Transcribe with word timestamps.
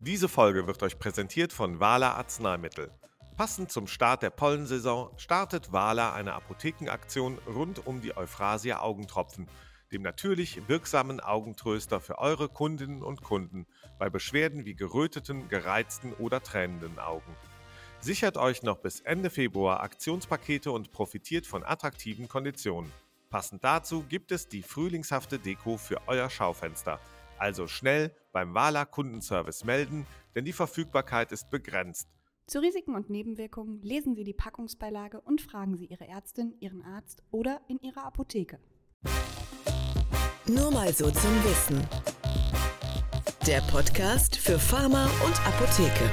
Diese 0.00 0.28
Folge 0.28 0.68
wird 0.68 0.80
euch 0.84 0.96
präsentiert 1.00 1.52
von 1.52 1.80
Wala 1.80 2.12
Arzneimittel. 2.12 2.92
Passend 3.36 3.72
zum 3.72 3.88
Start 3.88 4.22
der 4.22 4.30
Pollensaison 4.30 5.10
startet 5.18 5.72
Wala 5.72 6.12
eine 6.12 6.34
Apothekenaktion 6.34 7.36
rund 7.48 7.84
um 7.84 8.00
die 8.00 8.16
Euphrasia 8.16 8.78
Augentropfen, 8.78 9.48
dem 9.90 10.02
natürlich 10.02 10.68
wirksamen 10.68 11.18
Augentröster 11.18 12.00
für 12.00 12.18
eure 12.18 12.48
Kundinnen 12.48 13.02
und 13.02 13.24
Kunden 13.24 13.66
bei 13.98 14.08
Beschwerden 14.08 14.64
wie 14.64 14.76
geröteten, 14.76 15.48
gereizten 15.48 16.12
oder 16.12 16.44
tränenden 16.44 17.00
Augen. 17.00 17.34
Sichert 17.98 18.36
euch 18.36 18.62
noch 18.62 18.78
bis 18.78 19.00
Ende 19.00 19.30
Februar 19.30 19.80
Aktionspakete 19.80 20.70
und 20.70 20.92
profitiert 20.92 21.44
von 21.44 21.64
attraktiven 21.64 22.28
Konditionen. 22.28 22.92
Passend 23.30 23.64
dazu 23.64 24.04
gibt 24.08 24.30
es 24.30 24.46
die 24.46 24.62
frühlingshafte 24.62 25.40
Deko 25.40 25.76
für 25.76 26.00
euer 26.06 26.30
Schaufenster. 26.30 27.00
Also 27.36 27.66
schnell 27.66 28.14
beim 28.32 28.54
Wala 28.54 28.84
Kundenservice 28.84 29.64
melden, 29.64 30.06
denn 30.34 30.44
die 30.44 30.52
Verfügbarkeit 30.52 31.32
ist 31.32 31.50
begrenzt. 31.50 32.08
Zu 32.46 32.60
Risiken 32.60 32.94
und 32.94 33.10
Nebenwirkungen 33.10 33.82
lesen 33.82 34.14
Sie 34.14 34.24
die 34.24 34.32
Packungsbeilage 34.32 35.20
und 35.20 35.42
fragen 35.42 35.76
Sie 35.76 35.84
Ihre 35.84 36.08
Ärztin, 36.08 36.54
Ihren 36.60 36.82
Arzt 36.82 37.22
oder 37.30 37.60
in 37.68 37.78
Ihrer 37.80 38.04
Apotheke. 38.04 38.58
Nur 40.46 40.70
mal 40.70 40.92
so 40.94 41.10
zum 41.10 41.44
Wissen. 41.44 41.86
Der 43.46 43.60
Podcast 43.70 44.36
für 44.36 44.58
Pharma 44.58 45.10
und 45.24 45.46
Apotheke. 45.46 46.10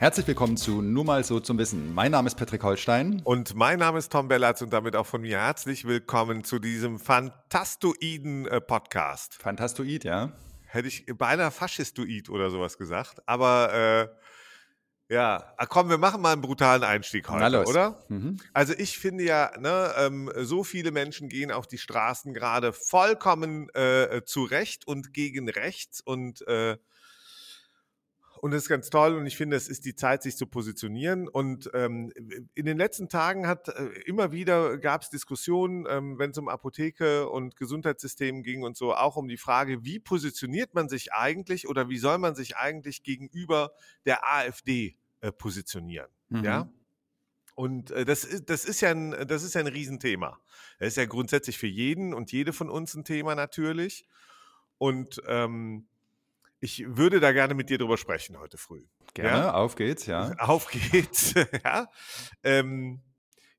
Herzlich 0.00 0.28
willkommen 0.28 0.56
zu 0.56 0.80
Nur 0.80 1.04
mal 1.04 1.24
so 1.24 1.40
zum 1.40 1.58
Wissen. 1.58 1.92
Mein 1.92 2.12
Name 2.12 2.28
ist 2.28 2.36
Patrick 2.36 2.62
Holstein. 2.62 3.20
Und 3.24 3.56
mein 3.56 3.80
Name 3.80 3.98
ist 3.98 4.12
Tom 4.12 4.28
Bellatz 4.28 4.62
und 4.62 4.72
damit 4.72 4.94
auch 4.94 5.06
von 5.06 5.22
mir 5.22 5.40
herzlich 5.40 5.86
willkommen 5.86 6.44
zu 6.44 6.60
diesem 6.60 7.00
fantastoiden 7.00 8.46
äh, 8.46 8.60
Podcast. 8.60 9.34
Fantastoid, 9.34 10.04
ja. 10.04 10.30
Hätte 10.66 10.86
ich 10.86 11.04
beinahe 11.06 11.50
Faschistoid 11.50 12.30
oder 12.30 12.48
sowas 12.50 12.78
gesagt, 12.78 13.22
aber 13.26 13.74
äh, 15.10 15.12
ja, 15.12 15.52
Ach, 15.56 15.68
komm, 15.68 15.90
wir 15.90 15.98
machen 15.98 16.22
mal 16.22 16.32
einen 16.32 16.42
brutalen 16.42 16.84
Einstieg 16.84 17.28
heute, 17.28 17.64
oder? 17.64 17.98
Mhm. 18.08 18.36
Also 18.52 18.74
ich 18.78 19.00
finde 19.00 19.24
ja, 19.24 19.50
ne, 19.58 19.94
ähm, 19.96 20.30
so 20.36 20.62
viele 20.62 20.92
Menschen 20.92 21.28
gehen 21.28 21.50
auf 21.50 21.66
die 21.66 21.78
Straßen 21.78 22.34
gerade 22.34 22.72
vollkommen 22.72 23.68
äh, 23.70 24.22
zu 24.24 24.44
Recht 24.44 24.86
und 24.86 25.12
gegen 25.12 25.48
rechts 25.48 26.00
und 26.00 26.46
äh, 26.46 26.76
und 28.40 28.52
das 28.52 28.64
ist 28.64 28.68
ganz 28.68 28.90
toll 28.90 29.14
und 29.16 29.26
ich 29.26 29.36
finde, 29.36 29.56
es 29.56 29.68
ist 29.68 29.84
die 29.84 29.94
Zeit, 29.94 30.22
sich 30.22 30.36
zu 30.36 30.46
positionieren. 30.46 31.28
Und 31.28 31.70
ähm, 31.74 32.12
in 32.54 32.66
den 32.66 32.78
letzten 32.78 33.08
Tagen 33.08 33.46
hat 33.46 33.68
äh, 33.68 33.88
immer 34.06 34.32
wieder 34.32 34.78
gab 34.78 35.02
es 35.02 35.10
Diskussionen, 35.10 35.86
ähm, 35.88 36.18
wenn 36.18 36.30
es 36.30 36.38
um 36.38 36.48
Apotheke 36.48 37.28
und 37.28 37.56
Gesundheitssystem 37.56 38.42
ging 38.42 38.62
und 38.62 38.76
so, 38.76 38.94
auch 38.94 39.16
um 39.16 39.28
die 39.28 39.36
Frage, 39.36 39.84
wie 39.84 39.98
positioniert 39.98 40.74
man 40.74 40.88
sich 40.88 41.12
eigentlich 41.12 41.68
oder 41.68 41.88
wie 41.88 41.98
soll 41.98 42.18
man 42.18 42.34
sich 42.34 42.56
eigentlich 42.56 43.02
gegenüber 43.02 43.72
der 44.06 44.26
AfD 44.26 44.96
äh, 45.20 45.32
positionieren? 45.32 46.08
Mhm. 46.28 46.44
Ja. 46.44 46.72
Und 47.54 47.90
äh, 47.90 48.04
das, 48.04 48.24
ist, 48.24 48.48
das, 48.50 48.64
ist 48.64 48.80
ja 48.80 48.90
ein, 48.90 49.10
das 49.26 49.42
ist 49.42 49.54
ja 49.54 49.60
ein 49.60 49.66
Riesenthema. 49.66 50.38
Das 50.78 50.88
ist 50.88 50.96
ja 50.96 51.06
grundsätzlich 51.06 51.58
für 51.58 51.66
jeden 51.66 52.14
und 52.14 52.30
jede 52.30 52.52
von 52.52 52.70
uns 52.70 52.94
ein 52.94 53.04
Thema 53.04 53.34
natürlich. 53.34 54.06
Und 54.78 55.20
ähm, 55.26 55.88
ich 56.60 56.84
würde 56.86 57.20
da 57.20 57.32
gerne 57.32 57.54
mit 57.54 57.70
dir 57.70 57.78
drüber 57.78 57.96
sprechen 57.96 58.38
heute 58.38 58.58
früh. 58.58 58.84
Gerne, 59.14 59.38
Ja? 59.46 59.54
auf 59.54 59.76
geht's, 59.76 60.06
ja. 60.06 60.32
Auf 60.38 60.68
geht's. 60.68 61.34
ja. 61.64 61.88
Ähm, 62.42 63.00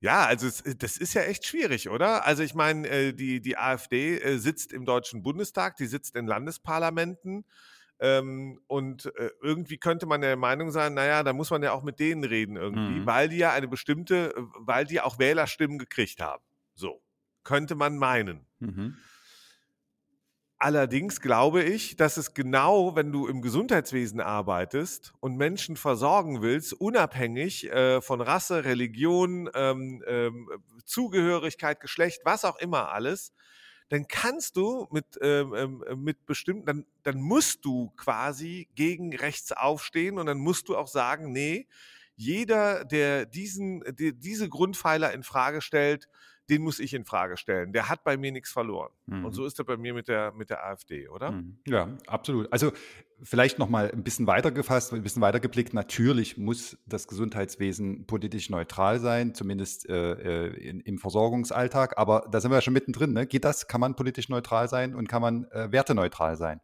ja, 0.01 0.25
also 0.25 0.47
es, 0.47 0.63
das 0.77 0.97
ist 0.97 1.13
ja 1.13 1.23
echt 1.23 1.45
schwierig, 1.45 1.89
oder? 1.89 2.25
Also 2.25 2.41
ich 2.43 2.53
meine, 2.55 2.87
äh, 2.87 3.13
die, 3.13 3.41
die 3.41 3.57
AfD 3.57 4.17
äh, 4.17 4.37
sitzt 4.37 4.71
im 4.71 4.85
Deutschen 4.85 5.23
Bundestag, 5.23 5.75
die 5.75 5.87
sitzt 5.87 6.15
in 6.15 6.25
Landesparlamenten. 6.27 7.45
Ähm, 8.01 8.61
und 8.67 9.07
äh, 9.17 9.29
irgendwie 9.41 9.77
könnte 9.77 10.05
man 10.05 10.21
der 10.21 10.37
Meinung 10.37 10.71
sein, 10.71 10.93
naja, 10.93 11.21
da 11.23 11.33
muss 11.33 11.49
man 11.49 11.61
ja 11.63 11.73
auch 11.73 11.83
mit 11.83 11.99
denen 11.99 12.23
reden 12.23 12.55
irgendwie, 12.55 12.99
Mhm. 13.01 13.05
weil 13.05 13.27
die 13.27 13.35
ja 13.37 13.51
eine 13.51 13.67
bestimmte, 13.67 14.33
äh, 14.37 14.41
weil 14.59 14.85
die 14.85 15.01
auch 15.01 15.19
Wählerstimmen 15.19 15.77
gekriegt 15.77 16.21
haben. 16.21 16.41
So, 16.75 17.01
könnte 17.43 17.75
man 17.75 17.97
meinen. 17.97 18.45
Mhm. 18.59 18.95
Allerdings 20.61 21.21
glaube 21.21 21.63
ich, 21.63 21.95
dass 21.95 22.17
es 22.17 22.33
genau, 22.33 22.93
wenn 22.93 23.13
du 23.13 23.27
im 23.27 23.41
Gesundheitswesen 23.41 24.19
arbeitest 24.19 25.13
und 25.21 25.37
Menschen 25.37 25.77
versorgen 25.77 26.41
willst, 26.41 26.73
unabhängig 26.73 27.71
äh, 27.71 28.01
von 28.01 28.19
Rasse, 28.19 28.65
Religion, 28.65 29.49
ähm, 29.53 30.03
ähm, 30.05 30.49
Zugehörigkeit, 30.83 31.79
Geschlecht, 31.79 32.23
was 32.25 32.43
auch 32.43 32.57
immer 32.57 32.91
alles, 32.91 33.31
dann 33.87 34.07
kannst 34.09 34.57
du 34.57 34.89
mit, 34.91 35.17
ähm, 35.21 35.53
ähm, 35.55 35.83
mit 36.03 36.25
bestimmten, 36.25 36.65
dann, 36.65 36.85
dann 37.03 37.21
musst 37.21 37.63
du 37.63 37.91
quasi 37.95 38.67
gegen 38.75 39.15
rechts 39.15 39.53
aufstehen 39.53 40.19
und 40.19 40.25
dann 40.25 40.39
musst 40.39 40.67
du 40.67 40.75
auch 40.75 40.89
sagen, 40.89 41.31
nee, 41.31 41.67
jeder, 42.17 42.83
der 42.83 43.25
diesen, 43.25 43.79
der 43.95 44.11
diese 44.11 44.49
Grundpfeiler 44.49 45.13
in 45.13 45.23
Frage 45.23 45.61
stellt, 45.61 46.09
den 46.49 46.61
muss 46.61 46.79
ich 46.79 46.93
in 46.93 47.05
Frage 47.05 47.37
stellen. 47.37 47.73
Der 47.73 47.89
hat 47.89 48.03
bei 48.03 48.17
mir 48.17 48.31
nichts 48.31 48.51
verloren. 48.51 48.91
Mhm. 49.05 49.25
Und 49.25 49.33
so 49.33 49.45
ist 49.45 49.59
er 49.59 49.65
bei 49.65 49.77
mir 49.77 49.93
mit 49.93 50.07
der, 50.07 50.31
mit 50.33 50.49
der 50.49 50.65
AfD, 50.65 51.07
oder? 51.07 51.31
Mhm. 51.31 51.59
Ja, 51.67 51.89
absolut. 52.07 52.51
Also 52.51 52.71
vielleicht 53.21 53.59
noch 53.59 53.69
mal 53.69 53.91
ein 53.91 54.03
bisschen 54.03 54.27
weiter 54.27 54.51
gefasst, 54.51 54.93
ein 54.93 55.03
bisschen 55.03 55.21
weiter 55.21 55.39
geblickt. 55.39 55.73
Natürlich 55.73 56.37
muss 56.37 56.77
das 56.85 57.07
Gesundheitswesen 57.07 58.05
politisch 58.07 58.49
neutral 58.49 58.99
sein, 58.99 59.35
zumindest 59.35 59.87
äh, 59.89 60.47
äh, 60.47 60.69
in, 60.69 60.79
im 60.81 60.97
Versorgungsalltag. 60.97 61.97
Aber 61.97 62.27
da 62.31 62.41
sind 62.41 62.51
wir 62.51 62.55
ja 62.55 62.61
schon 62.61 62.73
mittendrin. 62.73 63.13
Ne? 63.13 63.27
Geht 63.27 63.45
das? 63.45 63.67
Kann 63.67 63.81
man 63.81 63.95
politisch 63.95 64.29
neutral 64.29 64.67
sein 64.67 64.95
und 64.95 65.07
kann 65.07 65.21
man 65.21 65.45
äh, 65.51 65.71
werteneutral 65.71 66.35
sein? 66.35 66.61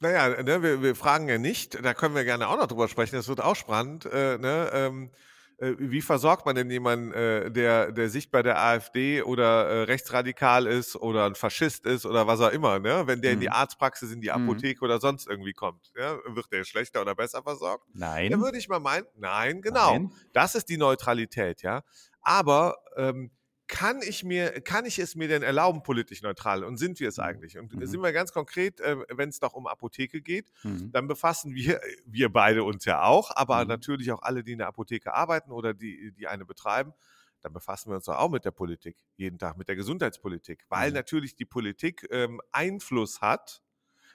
Naja, 0.00 0.42
ne, 0.42 0.62
wir, 0.62 0.82
wir 0.82 0.94
fragen 0.94 1.28
ja 1.28 1.38
nicht, 1.38 1.84
da 1.84 1.92
können 1.92 2.14
wir 2.14 2.24
gerne 2.24 2.46
auch 2.46 2.56
noch 2.56 2.68
drüber 2.68 2.86
sprechen, 2.86 3.16
das 3.16 3.26
wird 3.26 3.42
auch 3.42 3.56
spannend. 3.56 4.06
Äh, 4.06 4.38
ne, 4.38 4.70
ähm, 4.72 5.10
äh, 5.10 5.27
wie 5.60 6.02
versorgt 6.02 6.46
man 6.46 6.54
denn 6.54 6.70
jemanden, 6.70 7.12
äh, 7.12 7.50
der, 7.50 7.90
der 7.92 8.08
sich 8.10 8.30
bei 8.30 8.42
der 8.42 8.58
AfD 8.62 9.22
oder 9.22 9.66
äh, 9.68 9.82
rechtsradikal 9.82 10.66
ist 10.66 10.94
oder 10.96 11.26
ein 11.26 11.34
Faschist 11.34 11.84
ist 11.84 12.06
oder 12.06 12.26
was 12.28 12.40
auch 12.40 12.52
immer, 12.52 12.78
ne? 12.78 13.02
wenn 13.06 13.22
der 13.22 13.32
in 13.32 13.40
die 13.40 13.46
Mhm. 13.46 13.52
Arztpraxis, 13.54 14.12
in 14.12 14.20
die 14.20 14.28
Mhm. 14.28 14.34
Apotheke 14.34 14.84
oder 14.84 15.00
sonst 15.00 15.26
irgendwie 15.26 15.52
kommt? 15.52 15.92
Ja? 15.96 16.16
Wird 16.26 16.52
der 16.52 16.64
schlechter 16.64 17.00
oder 17.02 17.14
besser 17.16 17.42
versorgt? 17.42 17.84
Nein. 17.92 18.30
Da 18.30 18.38
würde 18.40 18.58
ich 18.58 18.68
mal 18.68 18.78
meinen, 18.80 19.06
nein, 19.16 19.60
genau. 19.62 19.92
Nein. 19.94 20.12
Das 20.32 20.54
ist 20.54 20.68
die 20.68 20.76
Neutralität, 20.76 21.62
ja. 21.62 21.82
Aber 22.20 22.76
ähm, 22.96 23.30
kann 23.68 24.00
ich 24.02 24.24
mir, 24.24 24.60
kann 24.62 24.86
ich 24.86 24.98
es 24.98 25.14
mir 25.14 25.28
denn 25.28 25.42
erlauben, 25.42 25.82
politisch 25.82 26.22
neutral? 26.22 26.64
Und 26.64 26.78
sind 26.78 26.98
wir 27.00 27.08
es 27.08 27.18
eigentlich? 27.18 27.58
Und 27.58 27.74
Mhm. 27.74 27.86
sind 27.86 28.00
wir 28.02 28.12
ganz 28.12 28.32
konkret, 28.32 28.80
äh, 28.80 28.96
wenn 29.10 29.28
es 29.28 29.38
doch 29.38 29.52
um 29.52 29.66
Apotheke 29.66 30.22
geht, 30.22 30.50
Mhm. 30.64 30.90
dann 30.90 31.06
befassen 31.06 31.54
wir, 31.54 31.80
wir 32.06 32.32
beide 32.32 32.64
uns 32.64 32.84
ja 32.86 33.02
auch, 33.02 33.30
aber 33.36 33.62
Mhm. 33.62 33.68
natürlich 33.68 34.10
auch 34.10 34.22
alle, 34.22 34.42
die 34.42 34.52
in 34.52 34.58
der 34.58 34.68
Apotheke 34.68 35.14
arbeiten 35.14 35.52
oder 35.52 35.74
die, 35.74 36.12
die 36.12 36.26
eine 36.26 36.44
betreiben, 36.44 36.94
dann 37.42 37.52
befassen 37.52 37.90
wir 37.90 37.96
uns 37.96 38.06
doch 38.06 38.16
auch 38.16 38.30
mit 38.30 38.44
der 38.44 38.50
Politik, 38.50 38.96
jeden 39.16 39.38
Tag 39.38 39.56
mit 39.56 39.68
der 39.68 39.76
Gesundheitspolitik, 39.76 40.64
weil 40.68 40.88
Mhm. 40.90 40.94
natürlich 40.96 41.36
die 41.36 41.44
Politik 41.44 42.06
ähm, 42.10 42.40
Einfluss 42.50 43.20
hat 43.20 43.62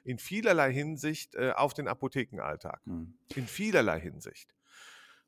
in 0.03 0.17
vielerlei 0.17 0.73
Hinsicht 0.73 1.35
äh, 1.35 1.51
auf 1.51 1.73
den 1.73 1.87
Apothekenalltag. 1.87 2.85
Mhm. 2.85 3.13
In 3.35 3.47
vielerlei 3.47 3.99
Hinsicht. 4.01 4.53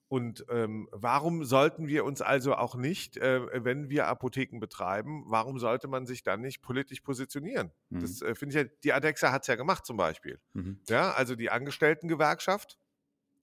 Und 0.08 0.46
ähm, 0.50 0.88
warum 0.92 1.44
sollten 1.44 1.88
wir 1.88 2.06
uns 2.06 2.22
also 2.22 2.56
auch 2.56 2.76
nicht, 2.76 3.18
äh, 3.18 3.64
wenn 3.64 3.90
wir 3.90 4.08
Apotheken 4.08 4.60
betreiben, 4.60 5.24
warum 5.28 5.58
sollte 5.58 5.88
man 5.88 6.06
sich 6.06 6.22
dann 6.22 6.42
nicht 6.42 6.62
politisch 6.62 7.02
positionieren? 7.02 7.72
Mhm. 7.90 8.02
Das 8.02 8.22
äh, 8.22 8.36
finde 8.36 8.56
ich 8.56 8.66
ja, 8.66 8.72
die 8.84 8.94
Adexa 8.94 9.32
hat 9.32 9.42
es 9.42 9.48
ja 9.48 9.56
gemacht 9.56 9.86
zum 9.86 9.98
Beispiel. 9.98 10.40
Mhm. 10.54 10.80
Ja, 10.88 11.14
also 11.14 11.36
die 11.36 11.50
Angestelltengewerkschaft 11.50 12.78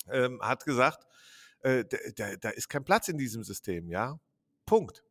ähm, 0.09 0.41
hat 0.41 0.65
gesagt, 0.65 1.05
äh, 1.63 1.85
da, 1.85 1.99
da, 2.15 2.37
da 2.37 2.51
ist 2.51 2.69
kein 2.69 2.85
Platz 2.85 3.09
in 3.09 3.19
diesem 3.19 3.43
System, 3.43 3.89
ja. 3.89 4.21
Punkt. 4.65 5.03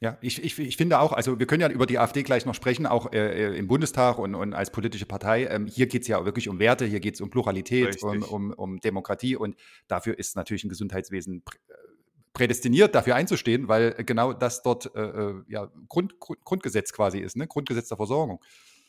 Ja, 0.00 0.18
ich, 0.20 0.42
ich, 0.42 0.58
ich 0.58 0.76
finde 0.76 0.98
auch, 0.98 1.12
also 1.12 1.38
wir 1.38 1.46
können 1.46 1.62
ja 1.62 1.70
über 1.70 1.86
die 1.86 1.98
AfD 1.98 2.24
gleich 2.24 2.44
noch 2.46 2.54
sprechen, 2.54 2.86
auch 2.86 3.12
äh, 3.12 3.52
äh, 3.52 3.56
im 3.56 3.68
Bundestag 3.68 4.18
und, 4.18 4.34
und 4.34 4.52
als 4.52 4.70
politische 4.70 5.06
Partei. 5.06 5.46
Ähm, 5.46 5.66
hier 5.66 5.86
geht 5.86 6.02
es 6.02 6.08
ja 6.08 6.24
wirklich 6.24 6.48
um 6.48 6.58
Werte, 6.58 6.84
hier 6.84 7.00
geht 7.00 7.14
es 7.14 7.20
um 7.20 7.30
Pluralität, 7.30 8.02
um, 8.02 8.22
um, 8.22 8.52
um 8.52 8.80
Demokratie 8.80 9.36
und 9.36 9.56
dafür 9.86 10.18
ist 10.18 10.36
natürlich 10.36 10.64
ein 10.64 10.68
Gesundheitswesen 10.68 11.42
prä 11.42 11.58
äh, 11.68 11.74
prädestiniert, 12.32 12.96
dafür 12.96 13.14
einzustehen, 13.14 13.68
weil 13.68 13.92
genau 14.04 14.32
das 14.32 14.62
dort 14.64 14.92
äh, 14.96 15.00
äh, 15.00 15.34
ja, 15.46 15.70
Grund, 15.88 16.18
Grund, 16.18 16.44
Grundgesetz 16.44 16.92
quasi 16.92 17.20
ist, 17.20 17.36
ne? 17.36 17.46
Grundgesetz 17.46 17.86
der 17.86 17.96
Versorgung. 17.96 18.40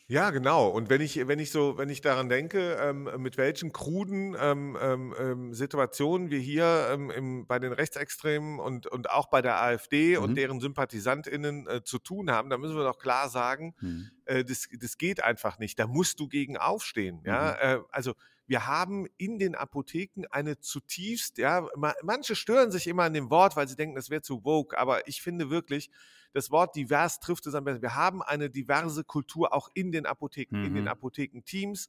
Ja, 0.08 0.30
genau. 0.30 0.68
Und 0.70 0.92
wenn 0.92 1.02
ich, 1.02 1.28
wenn 1.28 1.40
ich 1.40 1.50
so, 1.50 1.80
wenn 1.80 1.90
ich 1.90 2.00
daran 2.00 2.30
denke, 2.30 2.76
ähm, 2.80 3.10
mit 3.18 3.38
welchen 3.38 3.72
kruden 3.72 4.36
ähm, 4.40 4.78
ähm, 4.80 5.16
ähm, 5.20 5.54
Situationen 5.56 6.30
wir 6.30 6.38
hier 6.38 6.90
ähm, 6.92 7.10
im, 7.10 7.48
bei 7.48 7.58
den 7.58 7.74
Rechtsextremen 7.74 8.60
und, 8.60 8.86
und 8.86 9.10
auch 9.10 9.30
bei 9.32 9.42
der 9.42 9.60
AfD 9.64 10.16
Mhm. 10.16 10.24
und 10.24 10.36
deren 10.36 10.60
SympathisantInnen 10.60 11.68
äh, 11.68 11.84
zu 11.84 11.98
tun 11.98 12.30
haben, 12.30 12.52
da 12.52 12.60
müssen 12.60 12.76
wir 12.76 12.84
doch 12.84 13.00
klar 13.00 13.30
sagen, 13.30 13.74
Hm. 13.80 14.12
äh, 14.26 14.46
das, 14.46 14.68
das 14.80 15.00
geht 15.00 15.24
einfach 15.24 15.58
nicht. 15.58 15.80
Da 15.80 15.88
musst 15.88 16.20
du 16.20 16.28
gegen 16.28 16.56
aufstehen. 16.56 17.24
Ja? 17.26 17.54
Äh, 17.56 17.80
also 17.90 18.14
wir 18.46 18.68
haben 18.68 19.08
in 19.18 19.40
den 19.40 19.56
Apotheken 19.56 20.26
eine 20.30 20.60
zutiefst, 20.60 21.40
ja, 21.40 21.68
ma, 21.76 21.96
manche 22.04 22.36
stören 22.36 22.72
sich 22.72 22.86
immer 22.86 23.06
an 23.06 23.14
dem 23.14 23.32
Wort, 23.32 23.56
weil 23.56 23.68
sie 23.68 23.76
denken, 23.76 23.96
das 23.96 24.12
wäre 24.12 24.22
zu 24.22 24.46
woke, 24.46 24.78
aber 24.78 25.08
ich 25.08 25.24
finde 25.24 25.50
wirklich, 25.50 25.90
das 26.36 26.52
Wort 26.52 26.76
divers 26.76 27.20
trifft 27.22 27.48
es 27.48 27.56
am 27.56 27.64
besten. 27.64 27.82
Wir 27.82 27.96
haben 27.96 28.22
eine 28.22 28.50
diverse 28.50 29.04
Kultur 29.06 29.54
auch 29.54 29.70
in 29.74 29.92
den 29.92 30.06
Apotheken, 30.06 30.58
in 30.62 30.74
den 30.74 30.84
Mhm. 30.84 30.88
Apothekenteams, 30.88 31.88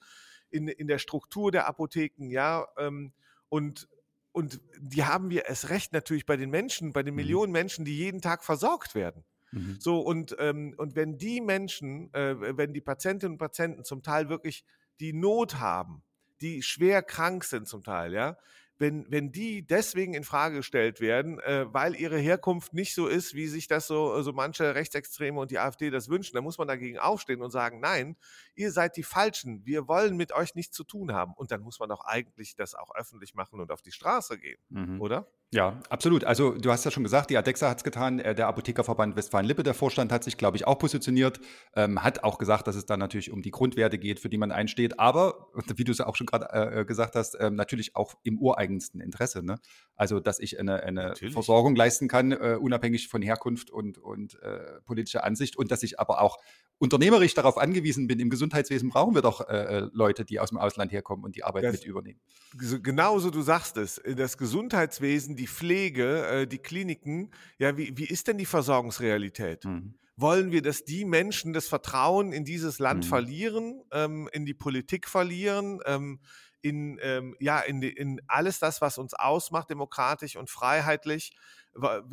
in, 0.51 0.69
in 0.69 0.87
der 0.87 0.99
Struktur 0.99 1.51
der 1.51 1.67
Apotheken, 1.67 2.31
ja, 2.31 2.67
ähm, 2.79 3.13
und 3.49 3.89
und 4.33 4.61
die 4.79 5.05
haben 5.05 5.31
wir 5.31 5.47
erst 5.47 5.71
recht 5.71 5.95
natürlich 5.95 6.27
bei 6.27 6.37
den 6.37 6.51
Menschen, 6.51 6.93
bei 6.93 7.03
den 7.03 7.15
Mhm. 7.15 7.17
Millionen 7.17 7.53
Menschen, 7.53 7.87
die 7.87 7.97
jeden 7.97 8.21
Tag 8.21 8.45
versorgt 8.45 8.95
werden. 8.95 9.25
Mhm. 9.51 9.81
So, 9.81 10.01
und, 10.01 10.37
ähm, 10.39 10.75
und 10.77 10.95
wenn 10.95 11.17
die 11.17 11.41
Menschen, 11.41 12.13
äh, 12.13 12.37
wenn 12.59 12.75
die 12.75 12.83
Patientinnen 12.83 13.35
und 13.35 13.39
Patienten 13.39 13.85
zum 13.85 14.03
Teil 14.03 14.29
wirklich 14.29 14.65
die 15.01 15.15
Not 15.15 15.59
haben, 15.59 16.03
die 16.43 16.63
schwer 16.63 17.03
krank 17.03 17.45
sind 17.45 17.67
zum 17.67 17.83
Teil, 17.83 18.13
ja, 18.13 18.37
wenn, 18.79 19.11
wenn 19.11 19.33
die 19.33 19.67
deswegen 19.67 20.15
in 20.15 20.25
Frage 20.25 20.57
gestellt 20.57 21.01
werden, 21.01 21.39
äh, 21.41 21.67
weil 21.73 21.95
ihre 21.95 22.19
Herkunft 22.19 22.75
nicht 22.75 22.95
so 22.95 23.07
ist, 23.07 23.35
wie 23.35 23.47
sich 23.47 23.69
das 23.69 23.87
so, 23.87 24.21
so 24.23 24.33
manche 24.33 24.75
Rechtsextreme 24.75 25.41
und 25.41 25.51
die 25.51 25.59
AfD 25.59 25.91
das 25.91 26.09
wünschen, 26.09 26.35
dann 26.35 26.45
muss 26.45 26.59
man 26.59 26.69
dagegen 26.69 26.99
aufstehen 26.99 27.43
und 27.43 27.51
sagen, 27.51 27.81
nein, 27.81 28.17
ihr 28.55 28.71
seid 28.73 28.97
die 28.97 29.03
Falschen, 29.03 29.65
wir 29.65 29.89
wollen 29.89 30.17
mit 30.17 30.33
euch 30.33 30.55
nichts 30.55 30.77
zu 30.77 30.85
tun 30.85 31.13
haben. 31.13 31.33
Und 31.35 31.51
dann 31.51 31.63
muss 31.63 31.79
man 31.79 31.89
doch 31.89 32.01
eigentlich 32.05 32.55
das 32.57 32.75
auch 32.75 32.95
öffentlich 32.95 33.35
machen 33.35 33.61
und 33.61 33.71
auf 33.73 33.83
die 33.83 33.93
Straße 33.93 34.39
gehen, 34.39 34.59
Mhm. 34.69 35.01
oder? 35.01 35.27
Ja, 35.57 35.81
absolut. 35.89 36.25
Also 36.25 36.53
du 36.53 36.71
hast 36.71 36.85
ja 36.85 36.91
schon 36.91 37.03
gesagt, 37.03 37.31
die 37.31 37.39
ADEXA 37.39 37.71
hat 37.71 37.79
es 37.79 37.85
getan, 37.85 38.19
äh, 38.19 38.35
der 38.35 38.47
Apothekerverband 38.47 39.17
Westfalen-Lippe, 39.17 39.63
der 39.63 39.73
Vorstand, 39.73 40.13
hat 40.13 40.23
sich, 40.23 40.37
glaube 40.37 40.59
ich, 40.59 40.67
auch 40.67 40.79
positioniert, 40.79 41.41
ähm, 41.75 42.05
hat 42.05 42.25
auch 42.25 42.37
gesagt, 42.37 42.67
dass 42.67 42.77
es 42.77 42.85
dann 42.85 43.01
natürlich 43.01 43.31
um 43.31 43.41
die 43.41 43.53
Grundwerte 43.53 43.97
geht, 43.97 44.21
für 44.21 44.29
die 44.29 44.37
man 44.37 44.53
einsteht, 44.53 45.01
aber, 45.01 45.49
wie 45.75 45.85
du 45.85 45.93
es 45.93 46.03
auch 46.03 46.15
schon 46.15 46.27
gerade 46.27 46.81
äh, 46.81 46.85
gesagt 46.85 47.15
hast, 47.15 47.39
ähm, 47.41 47.55
natürlich 47.55 47.97
auch 47.97 48.17
im 48.23 48.39
ureigensten 48.39 49.01
Interesse. 49.01 49.43
Ne? 49.43 49.59
Also, 49.95 50.21
dass 50.21 50.41
ich 50.41 50.61
eine, 50.61 50.83
eine. 50.83 51.15
Versorgung 51.33 51.75
leisten 51.75 52.07
kann, 52.07 52.33
äh, 52.33 52.59
unabhängig 52.61 53.09
von 53.09 53.23
Herkunft 53.23 53.71
und, 53.71 53.97
und 53.97 54.39
äh, 54.43 54.81
politischer 54.85 55.25
Ansicht 55.25 55.57
und 55.57 55.71
dass 55.71 55.83
ich 55.83 55.99
aber 55.99 56.21
auch 56.21 56.37
unternehmerisch 56.79 57.35
darauf 57.35 57.57
angewiesen 57.59 58.07
bin, 58.07 58.21
im 58.21 58.29
Gesundheitswesen 58.31 58.91
brauchen 58.91 59.15
wir 59.15 59.23
doch 59.23 59.49
äh, 59.49 59.79
äh, 59.79 59.89
Leute, 59.93 60.25
die 60.25 60.41
aus 60.41 60.51
dem 60.51 60.59
Ausland 60.59 60.93
herkommen 60.93 61.25
und 61.25 61.35
die 61.37 61.43
Arbeit 61.45 61.65
Das- 61.65 61.73
mit 61.73 61.85
übernehmen. 61.85 62.21
So- 62.61 62.81
Genauso, 62.81 63.31
du 63.31 63.43
sagst 63.43 63.77
es, 63.77 64.01
das 64.17 64.37
Gesundheitswesen, 64.39 65.37
die 65.37 65.47
Pflege, 65.47 66.27
äh, 66.27 66.47
die 66.47 66.59
Kliniken, 66.59 67.31
ja, 67.59 67.77
wie, 67.77 67.97
wie 67.97 68.05
ist 68.07 68.29
denn 68.29 68.39
die 68.39 68.47
Versorgungsrealität? 68.47 69.65
Mhm. 69.65 69.95
Wollen 70.19 70.51
wir, 70.51 70.63
dass 70.63 70.85
die 70.85 71.05
Menschen 71.05 71.53
das 71.53 71.69
Vertrauen 71.69 72.33
in 72.33 72.45
dieses 72.45 72.79
Land 72.79 73.05
Mhm. 73.05 73.09
verlieren, 73.09 73.83
ähm, 73.93 74.29
in 74.33 74.47
die 74.47 74.55
Politik 74.55 75.09
verlieren, 75.09 75.81
ähm, 75.85 76.21
in, 76.69 76.99
ähm, 77.03 77.37
ja, 77.39 77.61
in, 77.61 77.83
in 77.83 78.21
alles 78.27 78.59
das, 78.59 78.81
was 78.81 78.99
uns 78.99 79.15
ausmacht, 79.15 79.71
demokratisch 79.71 80.37
und 80.37 80.51
freiheitlich, 80.51 81.33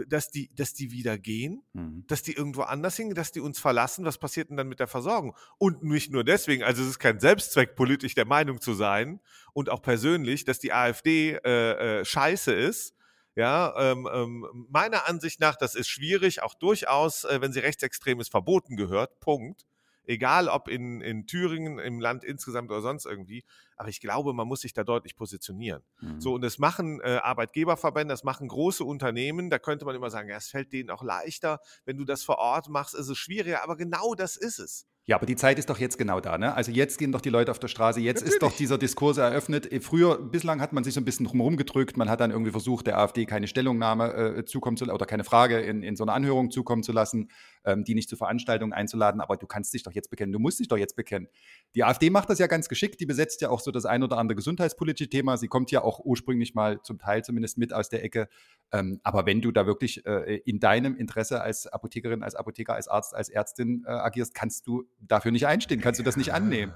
dass 0.07 0.29
die, 0.29 0.53
dass 0.55 0.73
die 0.73 0.91
wieder 0.91 1.17
gehen? 1.17 1.63
Mhm. 1.73 2.05
dass 2.07 2.21
die 2.21 2.33
irgendwo 2.33 2.63
anders 2.63 2.97
hingehen, 2.97 3.15
dass 3.15 3.31
die 3.31 3.39
uns 3.39 3.59
verlassen. 3.59 4.05
Was 4.05 4.17
passiert 4.17 4.49
denn 4.49 4.57
dann 4.57 4.67
mit 4.67 4.79
der 4.79 4.87
Versorgung? 4.87 5.35
Und 5.57 5.83
nicht 5.83 6.11
nur 6.11 6.23
deswegen, 6.23 6.63
also 6.63 6.83
es 6.83 6.89
ist 6.89 6.99
kein 6.99 7.19
Selbstzweck, 7.19 7.75
politisch 7.75 8.13
der 8.13 8.25
Meinung 8.25 8.61
zu 8.61 8.73
sein 8.73 9.21
und 9.53 9.69
auch 9.69 9.81
persönlich, 9.81 10.43
dass 10.43 10.59
die 10.59 10.73
AfD 10.73 11.39
äh, 11.43 11.99
äh, 11.99 12.05
scheiße 12.05 12.51
ist. 12.53 12.95
Ja, 13.35 13.73
ähm, 13.77 14.07
ähm, 14.13 14.67
meiner 14.69 15.07
Ansicht 15.07 15.39
nach, 15.39 15.55
das 15.55 15.73
ist 15.73 15.87
schwierig, 15.87 16.43
auch 16.43 16.53
durchaus, 16.53 17.23
äh, 17.23 17.41
wenn 17.41 17.51
sie 17.51 17.61
rechtsextrem 17.61 18.19
ist, 18.19 18.29
verboten 18.29 18.75
gehört. 18.75 19.19
Punkt. 19.21 19.65
Egal 20.05 20.49
ob 20.49 20.67
in, 20.67 21.01
in 21.01 21.25
Thüringen, 21.27 21.79
im 21.79 21.99
Land 21.99 22.25
insgesamt 22.25 22.69
oder 22.69 22.81
sonst 22.81 23.05
irgendwie. 23.05 23.43
Aber 23.77 23.89
ich 23.89 23.99
glaube, 24.01 24.33
man 24.33 24.47
muss 24.47 24.61
sich 24.61 24.73
da 24.73 24.83
deutlich 24.83 25.15
positionieren. 25.15 25.83
Mhm. 26.01 26.21
So, 26.21 26.33
und 26.33 26.41
das 26.41 26.59
machen 26.59 26.99
äh, 27.01 27.19
Arbeitgeberverbände, 27.21 28.13
das 28.13 28.23
machen 28.23 28.47
große 28.47 28.83
Unternehmen. 28.83 29.49
Da 29.49 29.59
könnte 29.59 29.85
man 29.85 29.95
immer 29.95 30.09
sagen, 30.09 30.29
ja, 30.29 30.37
es 30.37 30.47
fällt 30.47 30.73
denen 30.73 30.89
auch 30.89 31.03
leichter. 31.03 31.59
Wenn 31.85 31.97
du 31.97 32.05
das 32.05 32.23
vor 32.23 32.37
Ort 32.37 32.69
machst, 32.69 32.95
ist 32.95 33.09
es 33.09 33.17
schwieriger. 33.17 33.63
Aber 33.63 33.77
genau 33.77 34.15
das 34.15 34.35
ist 34.35 34.59
es. 34.59 34.87
Ja, 35.05 35.17
aber 35.17 35.25
die 35.25 35.35
Zeit 35.35 35.59
ist 35.59 35.69
doch 35.69 35.79
jetzt 35.79 35.97
genau 35.97 36.21
da, 36.21 36.37
ne? 36.37 36.55
Also 36.55 36.71
jetzt 36.71 36.97
gehen 36.97 37.11
doch 37.11 37.19
die 37.19 37.29
Leute 37.29 37.51
auf 37.51 37.59
der 37.59 37.67
Straße, 37.67 37.99
jetzt 37.99 38.21
ist 38.21 38.35
doch 38.35 38.47
Natürlich. 38.47 38.57
dieser 38.57 38.77
Diskurs 38.77 39.17
eröffnet. 39.17 39.69
Eh, 39.69 39.81
Früher, 39.81 40.17
bislang 40.17 40.61
hat 40.61 40.71
man 40.71 40.85
sich 40.85 40.93
so 40.93 41.01
ein 41.01 41.05
bisschen 41.05 41.25
drumherum 41.25 41.57
gedrückt, 41.57 41.97
man 41.97 42.09
hat 42.09 42.21
dann 42.21 42.31
irgendwie 42.31 42.51
versucht, 42.51 42.87
der 42.87 42.97
AfD 42.99 43.25
keine 43.25 43.47
Stellungnahme 43.49 44.13
äh, 44.13 44.45
zukommen 44.45 44.77
zu 44.77 44.85
oder 44.85 45.05
keine 45.05 45.25
Frage 45.25 45.59
in, 45.59 45.83
in 45.83 45.97
so 45.97 46.05
einer 46.05 46.13
Anhörung 46.13 46.51
zukommen 46.51 46.83
zu 46.83 46.93
lassen, 46.93 47.29
ähm, 47.65 47.83
die 47.83 47.95
nicht 47.95 48.07
zu 48.07 48.15
Veranstaltungen 48.15 48.71
einzuladen, 48.71 49.19
aber 49.19 49.35
du 49.35 49.45
kannst 49.45 49.73
dich 49.73 49.83
doch 49.83 49.91
jetzt 49.91 50.09
bekennen, 50.09 50.31
du 50.31 50.39
musst 50.39 50.61
dich 50.61 50.69
doch 50.69 50.77
jetzt 50.77 50.95
bekennen. 50.95 51.27
Die 51.75 51.83
AfD 51.83 52.09
macht 52.09 52.29
das 52.29 52.39
ja 52.39 52.47
ganz 52.47 52.69
geschickt, 52.69 53.01
die 53.01 53.05
besetzt 53.05 53.41
ja 53.41 53.49
auch 53.49 53.59
so 53.59 53.71
das 53.73 53.85
ein 53.85 54.03
oder 54.03 54.17
andere 54.17 54.35
gesundheitspolitische 54.35 55.09
Thema, 55.09 55.37
sie 55.37 55.47
kommt 55.47 55.71
ja 55.71 55.83
auch 55.83 55.99
ursprünglich 55.99 56.53
mal 56.53 56.81
zum 56.81 56.97
Teil 56.97 57.23
zumindest 57.23 57.57
mit 57.57 57.73
aus 57.73 57.89
der 57.89 58.03
Ecke, 58.03 58.29
ähm, 58.71 58.99
aber 59.03 59.25
wenn 59.25 59.41
du 59.41 59.51
da 59.51 59.65
wirklich 59.65 60.05
äh, 60.05 60.37
in 60.45 60.59
deinem 60.59 60.95
Interesse 60.95 61.41
als 61.41 61.67
Apothekerin, 61.67 62.23
als 62.23 62.35
Apotheker, 62.35 62.73
als 62.73 62.87
Arzt, 62.87 63.15
als 63.15 63.29
Ärztin 63.29 63.83
äh, 63.85 63.91
agierst, 63.91 64.33
kannst 64.33 64.67
du 64.67 64.85
dafür 64.99 65.31
nicht 65.31 65.47
einstehen, 65.47 65.81
kannst 65.81 65.99
du 65.99 66.03
das 66.03 66.17
nicht 66.17 66.33
annehmen. 66.33 66.73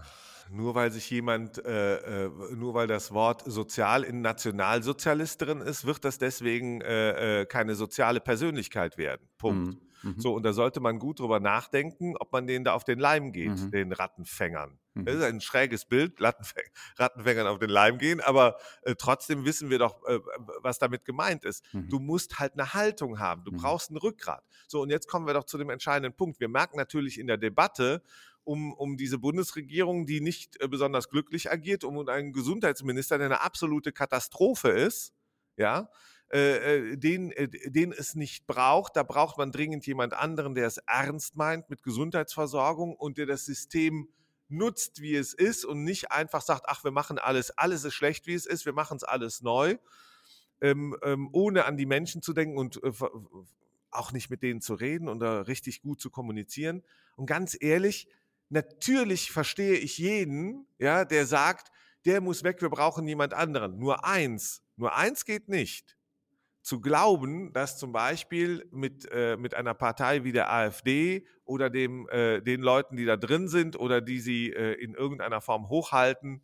Nur 0.49 0.75
weil 0.75 0.91
sich 0.91 1.09
jemand, 1.09 1.63
äh, 1.65 2.25
äh, 2.25 2.31
nur 2.55 2.73
weil 2.73 2.87
das 2.87 3.11
Wort 3.11 3.43
sozial 3.45 4.03
in 4.03 4.21
Nationalsozialist 4.21 5.41
drin 5.41 5.61
ist, 5.61 5.85
wird 5.85 6.05
das 6.05 6.17
deswegen 6.19 6.81
äh, 6.81 7.41
äh, 7.41 7.45
keine 7.45 7.75
soziale 7.75 8.19
Persönlichkeit 8.21 8.97
werden. 8.97 9.27
Punkt. 9.37 9.75
Mhm. 9.75 9.86
Mhm. 10.03 10.15
So, 10.19 10.33
und 10.33 10.43
da 10.43 10.53
sollte 10.53 10.79
man 10.79 10.99
gut 10.99 11.19
drüber 11.19 11.39
nachdenken, 11.39 12.15
ob 12.17 12.31
man 12.31 12.47
denen 12.47 12.65
da 12.65 12.73
auf 12.73 12.83
den 12.83 12.99
Leim 12.99 13.31
geht, 13.31 13.49
Mhm. 13.49 13.71
den 13.71 13.91
Rattenfängern. 13.91 14.79
Mhm. 14.93 15.05
Das 15.05 15.15
ist 15.15 15.23
ein 15.23 15.41
schräges 15.41 15.85
Bild, 15.85 16.21
Rattenfäng 16.21 16.63
Rattenfängern 16.97 17.47
auf 17.47 17.59
den 17.59 17.69
Leim 17.69 17.97
gehen, 17.97 18.21
aber 18.21 18.57
äh, 18.83 18.95
trotzdem 18.95 19.45
wissen 19.45 19.69
wir 19.69 19.79
doch, 19.79 20.03
äh, 20.07 20.19
was 20.61 20.79
damit 20.79 21.05
gemeint 21.05 21.45
ist. 21.45 21.63
Mhm. 21.73 21.89
Du 21.89 21.99
musst 21.99 22.39
halt 22.39 22.53
eine 22.53 22.73
Haltung 22.73 23.19
haben, 23.19 23.43
du 23.43 23.51
Mhm. 23.51 23.57
brauchst 23.57 23.91
ein 23.91 23.97
Rückgrat. 23.97 24.43
So, 24.67 24.81
und 24.81 24.89
jetzt 24.89 25.07
kommen 25.07 25.25
wir 25.27 25.33
doch 25.33 25.43
zu 25.45 25.57
dem 25.57 25.69
entscheidenden 25.69 26.15
Punkt. 26.15 26.39
Wir 26.39 26.47
merken 26.49 26.77
natürlich 26.77 27.19
in 27.19 27.27
der 27.27 27.37
Debatte 27.37 28.01
um, 28.43 28.71
um 28.73 28.95
diese 28.95 29.17
Bundesregierung, 29.17 30.05
die 30.05 30.21
nicht 30.21 30.61
äh, 30.61 30.67
besonders 30.69 31.09
glücklich 31.09 31.51
agiert, 31.51 31.83
um 31.83 32.07
einen 32.07 32.31
Gesundheitsminister, 32.31 33.17
der 33.17 33.25
eine 33.25 33.41
absolute 33.41 33.91
Katastrophe 33.91 34.69
ist, 34.69 35.13
ja, 35.57 35.89
äh, 36.29 36.91
äh, 36.91 36.97
den, 36.97 37.31
äh, 37.31 37.47
den 37.47 37.93
es 37.93 38.13
nicht 38.13 38.47
braucht. 38.47 38.97
Da 38.97 39.03
braucht 39.03 39.37
man 39.37 39.53
dringend 39.53 39.87
jemand 39.87 40.13
anderen, 40.13 40.55
der 40.55 40.67
es 40.67 40.77
ernst 40.79 41.37
meint 41.37 41.69
mit 41.69 41.83
Gesundheitsversorgung 41.83 42.97
und 42.97 43.17
der 43.17 43.25
das 43.25 43.45
System 43.45 44.09
nutzt, 44.49 45.01
wie 45.01 45.15
es 45.15 45.33
ist 45.33 45.63
und 45.63 45.85
nicht 45.85 46.11
einfach 46.11 46.41
sagt, 46.41 46.65
ach, 46.67 46.83
wir 46.83 46.91
machen 46.91 47.17
alles, 47.17 47.51
alles 47.51 47.85
ist 47.85 47.93
schlecht, 47.93 48.27
wie 48.27 48.33
es 48.33 48.45
ist, 48.45 48.65
wir 48.65 48.73
machen 48.73 48.97
es 48.97 49.03
alles 49.05 49.41
neu, 49.41 49.77
ähm, 50.59 50.97
ähm, 51.01 51.29
ohne 51.31 51.63
an 51.63 51.77
die 51.77 51.85
Menschen 51.85 52.21
zu 52.21 52.33
denken 52.33 52.57
und 52.57 52.83
äh, 52.83 52.91
auch 53.89 54.11
nicht 54.11 54.29
mit 54.29 54.43
denen 54.43 54.59
zu 54.59 54.73
reden 54.73 55.19
da 55.19 55.41
richtig 55.41 55.81
gut 55.81 56.01
zu 56.01 56.09
kommunizieren. 56.09 56.83
Und 57.15 57.25
ganz 57.25 57.55
ehrlich, 57.57 58.09
natürlich 58.49 59.31
verstehe 59.31 59.77
ich 59.77 59.97
jeden, 59.97 60.67
ja, 60.77 61.05
der 61.05 61.25
sagt, 61.25 61.71
der 62.05 62.19
muss 62.19 62.43
weg, 62.43 62.61
wir 62.61 62.69
brauchen 62.69 63.07
jemand 63.07 63.33
anderen. 63.33 63.79
Nur 63.79 64.03
eins, 64.03 64.61
nur 64.75 64.93
eins 64.93 65.23
geht 65.23 65.47
nicht 65.47 65.96
zu 66.67 66.81
glauben, 66.81 67.53
dass 67.53 67.77
zum 67.77 67.93
Beispiel 67.93 68.67
mit, 68.71 69.07
äh, 69.09 69.37
mit 69.37 69.53
einer 69.53 69.73
Partei 69.73 70.25
wie 70.25 70.33
der 70.33 70.51
AfD 70.51 71.25
oder 71.45 71.69
dem, 71.69 72.09
äh, 72.09 72.41
den 72.41 72.59
Leuten, 72.59 72.97
die 72.97 73.05
da 73.05 73.15
drin 73.15 73.47
sind 73.47 73.79
oder 73.79 74.01
die 74.01 74.19
sie 74.19 74.51
äh, 74.51 74.73
in 74.73 74.93
irgendeiner 74.93 75.39
Form 75.39 75.69
hochhalten 75.69 76.41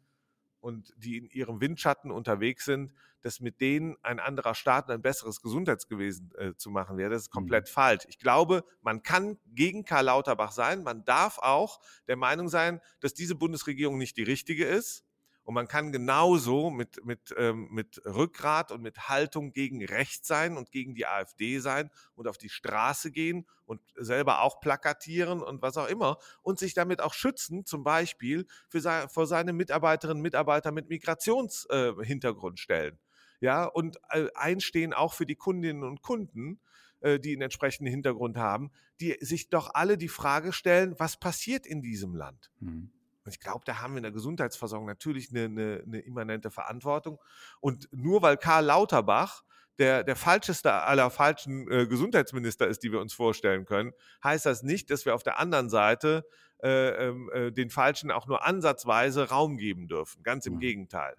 und 0.61 0.93
die 0.95 1.17
in 1.17 1.25
ihrem 1.25 1.59
Windschatten 1.59 2.09
unterwegs 2.09 2.63
sind, 2.63 2.93
dass 3.19 3.41
mit 3.41 3.59
denen 3.59 3.97
ein 4.01 4.21
anderer 4.21 4.55
Staat 4.55 4.89
ein 4.89 5.01
besseres 5.01 5.41
Gesundheitsgewesen 5.41 6.31
äh, 6.37 6.55
zu 6.55 6.69
machen 6.69 6.95
wäre. 6.95 7.09
Das 7.09 7.23
ist 7.23 7.29
komplett 7.29 7.67
falsch. 7.67 8.05
Ich 8.07 8.17
glaube, 8.17 8.63
man 8.81 9.03
kann 9.03 9.37
gegen 9.47 9.83
Karl 9.83 10.05
Lauterbach 10.05 10.53
sein, 10.53 10.83
man 10.83 11.03
darf 11.03 11.37
auch 11.39 11.81
der 12.07 12.15
Meinung 12.15 12.47
sein, 12.47 12.79
dass 13.01 13.13
diese 13.13 13.35
Bundesregierung 13.35 13.97
nicht 13.97 14.15
die 14.15 14.23
richtige 14.23 14.63
ist. 14.63 15.03
Und 15.43 15.55
man 15.55 15.67
kann 15.67 15.91
genauso 15.91 16.69
mit, 16.69 17.03
mit, 17.05 17.33
ähm, 17.37 17.67
mit 17.69 18.01
Rückgrat 18.05 18.71
und 18.71 18.81
mit 18.81 19.09
Haltung 19.09 19.51
gegen 19.51 19.83
rechts 19.83 20.27
sein 20.27 20.55
und 20.55 20.71
gegen 20.71 20.95
die 20.95 21.05
AfD 21.05 21.59
sein 21.59 21.89
und 22.15 22.27
auf 22.27 22.37
die 22.37 22.49
Straße 22.49 23.11
gehen 23.11 23.45
und 23.65 23.81
selber 23.95 24.41
auch 24.41 24.61
plakatieren 24.61 25.41
und 25.41 25.61
was 25.61 25.77
auch 25.77 25.87
immer 25.87 26.17
und 26.41 26.59
sich 26.59 26.73
damit 26.73 27.01
auch 27.01 27.13
schützen, 27.13 27.65
zum 27.65 27.83
Beispiel 27.83 28.47
für 28.69 28.79
sei, 28.79 29.07
vor 29.09 29.27
seine 29.27 29.51
Mitarbeiterinnen 29.51 30.19
und 30.19 30.23
Mitarbeiter 30.23 30.71
mit 30.71 30.87
Migrationshintergrund 30.87 32.59
äh, 32.59 32.61
stellen. 32.61 32.99
Ja, 33.41 33.65
und 33.65 33.97
äh, 34.11 34.27
einstehen 34.35 34.93
auch 34.93 35.13
für 35.13 35.25
die 35.25 35.35
Kundinnen 35.35 35.83
und 35.83 36.01
Kunden, 36.01 36.61
äh, 37.01 37.19
die 37.19 37.33
einen 37.33 37.41
entsprechenden 37.41 37.91
Hintergrund 37.91 38.37
haben, 38.37 38.71
die 39.01 39.17
sich 39.19 39.49
doch 39.49 39.71
alle 39.73 39.97
die 39.97 40.07
Frage 40.07 40.53
stellen, 40.53 40.95
was 40.97 41.19
passiert 41.19 41.67
in 41.67 41.81
diesem 41.81 42.15
Land? 42.15 42.51
Mhm. 42.61 42.93
Und 43.25 43.31
ich 43.31 43.39
glaube, 43.39 43.61
da 43.65 43.81
haben 43.81 43.93
wir 43.93 43.97
in 43.97 44.03
der 44.03 44.11
Gesundheitsversorgung 44.11 44.87
natürlich 44.87 45.29
eine, 45.29 45.45
eine, 45.45 45.83
eine 45.85 45.99
immanente 45.99 46.51
Verantwortung. 46.51 47.19
Und 47.61 47.87
nur 47.91 48.21
weil 48.21 48.37
Karl 48.37 48.65
Lauterbach 48.65 49.43
der, 49.79 50.03
der 50.03 50.15
falscheste 50.15 50.71
aller 50.71 51.09
falschen 51.09 51.69
äh, 51.71 51.87
Gesundheitsminister 51.87 52.67
ist, 52.67 52.83
die 52.83 52.91
wir 52.91 52.99
uns 52.99 53.13
vorstellen 53.13 53.65
können, 53.65 53.91
heißt 54.23 54.45
das 54.45 54.61
nicht, 54.61 54.91
dass 54.91 55.05
wir 55.05 55.15
auf 55.15 55.23
der 55.23 55.39
anderen 55.39 55.69
Seite 55.69 56.25
äh, 56.61 57.07
ähm, 57.07 57.29
äh, 57.33 57.51
den 57.51 57.69
Falschen 57.69 58.11
auch 58.11 58.27
nur 58.27 58.45
ansatzweise 58.45 59.29
Raum 59.29 59.57
geben 59.57 59.87
dürfen. 59.87 60.21
Ganz 60.23 60.45
im 60.45 60.55
Mhm. 60.55 60.59
Gegenteil. 60.59 61.15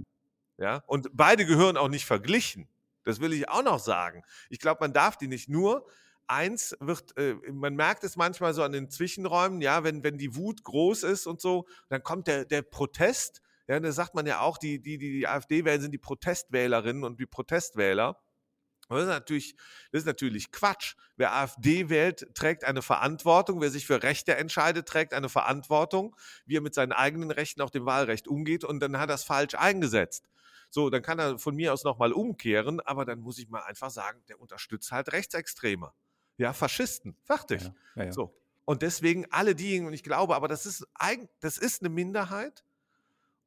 Ja? 0.57 0.83
Und 0.87 1.09
beide 1.13 1.47
gehören 1.47 1.77
auch 1.77 1.89
nicht 1.89 2.07
verglichen. 2.07 2.69
Das 3.05 3.21
will 3.21 3.33
ich 3.33 3.49
auch 3.49 3.63
noch 3.63 3.79
sagen. 3.79 4.23
Ich 4.49 4.59
glaube, 4.59 4.79
man 4.81 4.93
darf 4.93 5.17
die 5.17 5.29
nicht 5.29 5.49
nur. 5.49 5.87
Eins 6.27 6.77
wird, 6.81 7.17
äh, 7.17 7.35
man 7.53 7.75
merkt 7.75 8.05
es 8.05 8.17
manchmal 8.17 8.55
so 8.55 8.63
an 8.63 8.73
den 8.73 8.91
Zwischenräumen, 8.91 9.61
ja, 9.61 9.85
wenn, 9.85 10.03
wenn 10.03 10.19
die 10.19 10.35
Wut 10.37 10.63
groß 10.65 11.03
ist 11.05 11.27
und 11.27 11.41
so, 11.41 11.67
dann 11.89 12.03
kommt 12.03 12.27
der, 12.27 12.45
der 12.45 12.63
Protest, 12.63 13.43
Ja, 13.67 13.81
da 13.81 13.93
sagt 13.93 14.15
man 14.15 14.27
ja 14.27 14.41
auch, 14.41 14.59
die, 14.59 14.81
die, 14.81 14.99
die, 14.99 15.13
die 15.13 15.29
AfD 15.29 15.65
wählen, 15.65 15.81
sind 15.81 15.93
die 15.93 15.99
Protestwählerinnen 15.99 17.05
und 17.05 17.19
die 17.21 17.27
Protestwähler. 17.27 18.21
Das 18.89 19.03
ist, 19.03 19.09
natürlich, 19.09 19.57
das 19.93 20.01
ist 20.03 20.07
natürlich 20.07 20.53
Quatsch. 20.53 20.95
Wer 21.17 21.33
AfD 21.33 21.89
wählt, 21.89 22.35
trägt 22.35 22.65
eine 22.65 22.83
Verantwortung. 22.83 23.61
Wer 23.63 23.71
sich 23.71 23.87
für 23.87 24.03
Rechte 24.03 24.37
entscheidet, 24.37 24.87
trägt 24.87 25.15
eine 25.15 25.31
Verantwortung, 25.31 26.15
wie 26.45 26.59
er 26.59 26.61
mit 26.61 26.75
seinen 26.75 26.93
eigenen 26.93 27.31
Rechten 27.31 27.63
auf 27.63 27.71
dem 27.71 27.87
Wahlrecht 27.87 28.29
umgeht. 28.29 28.63
Und 28.65 28.81
dann 28.81 28.99
hat 28.99 29.09
er 29.09 29.15
es 29.15 29.25
falsch 29.25 29.55
eingesetzt. 29.55 30.29
So, 30.69 30.91
dann 30.91 31.03
kann 31.03 31.19
er 31.19 31.39
von 31.39 31.55
mir 31.55 31.73
aus 31.73 31.85
nochmal 31.85 32.13
umkehren, 32.13 32.81
aber 32.81 33.05
dann 33.05 33.21
muss 33.21 33.39
ich 33.39 33.49
mal 33.49 33.63
einfach 33.63 33.91
sagen, 33.91 34.23
der 34.29 34.41
unterstützt 34.41 34.93
halt 34.93 35.13
Rechtsextreme. 35.13 35.93
Ja, 36.37 36.53
Faschisten. 36.53 37.17
Fertig. 37.23 37.63
Ja, 37.63 37.75
ja, 37.97 38.05
ja. 38.05 38.13
So. 38.13 38.35
Und 38.65 38.83
deswegen 38.83 39.27
alle 39.31 39.55
diejenigen, 39.55 39.87
und 39.87 39.93
ich 39.93 40.03
glaube, 40.03 40.35
aber 40.35 40.49
das 40.49 40.67
ist, 40.67 40.87
eigen, 40.95 41.29
das 41.41 41.59
ist 41.59 41.83
eine 41.83 41.91
Minderheit. 41.91 42.65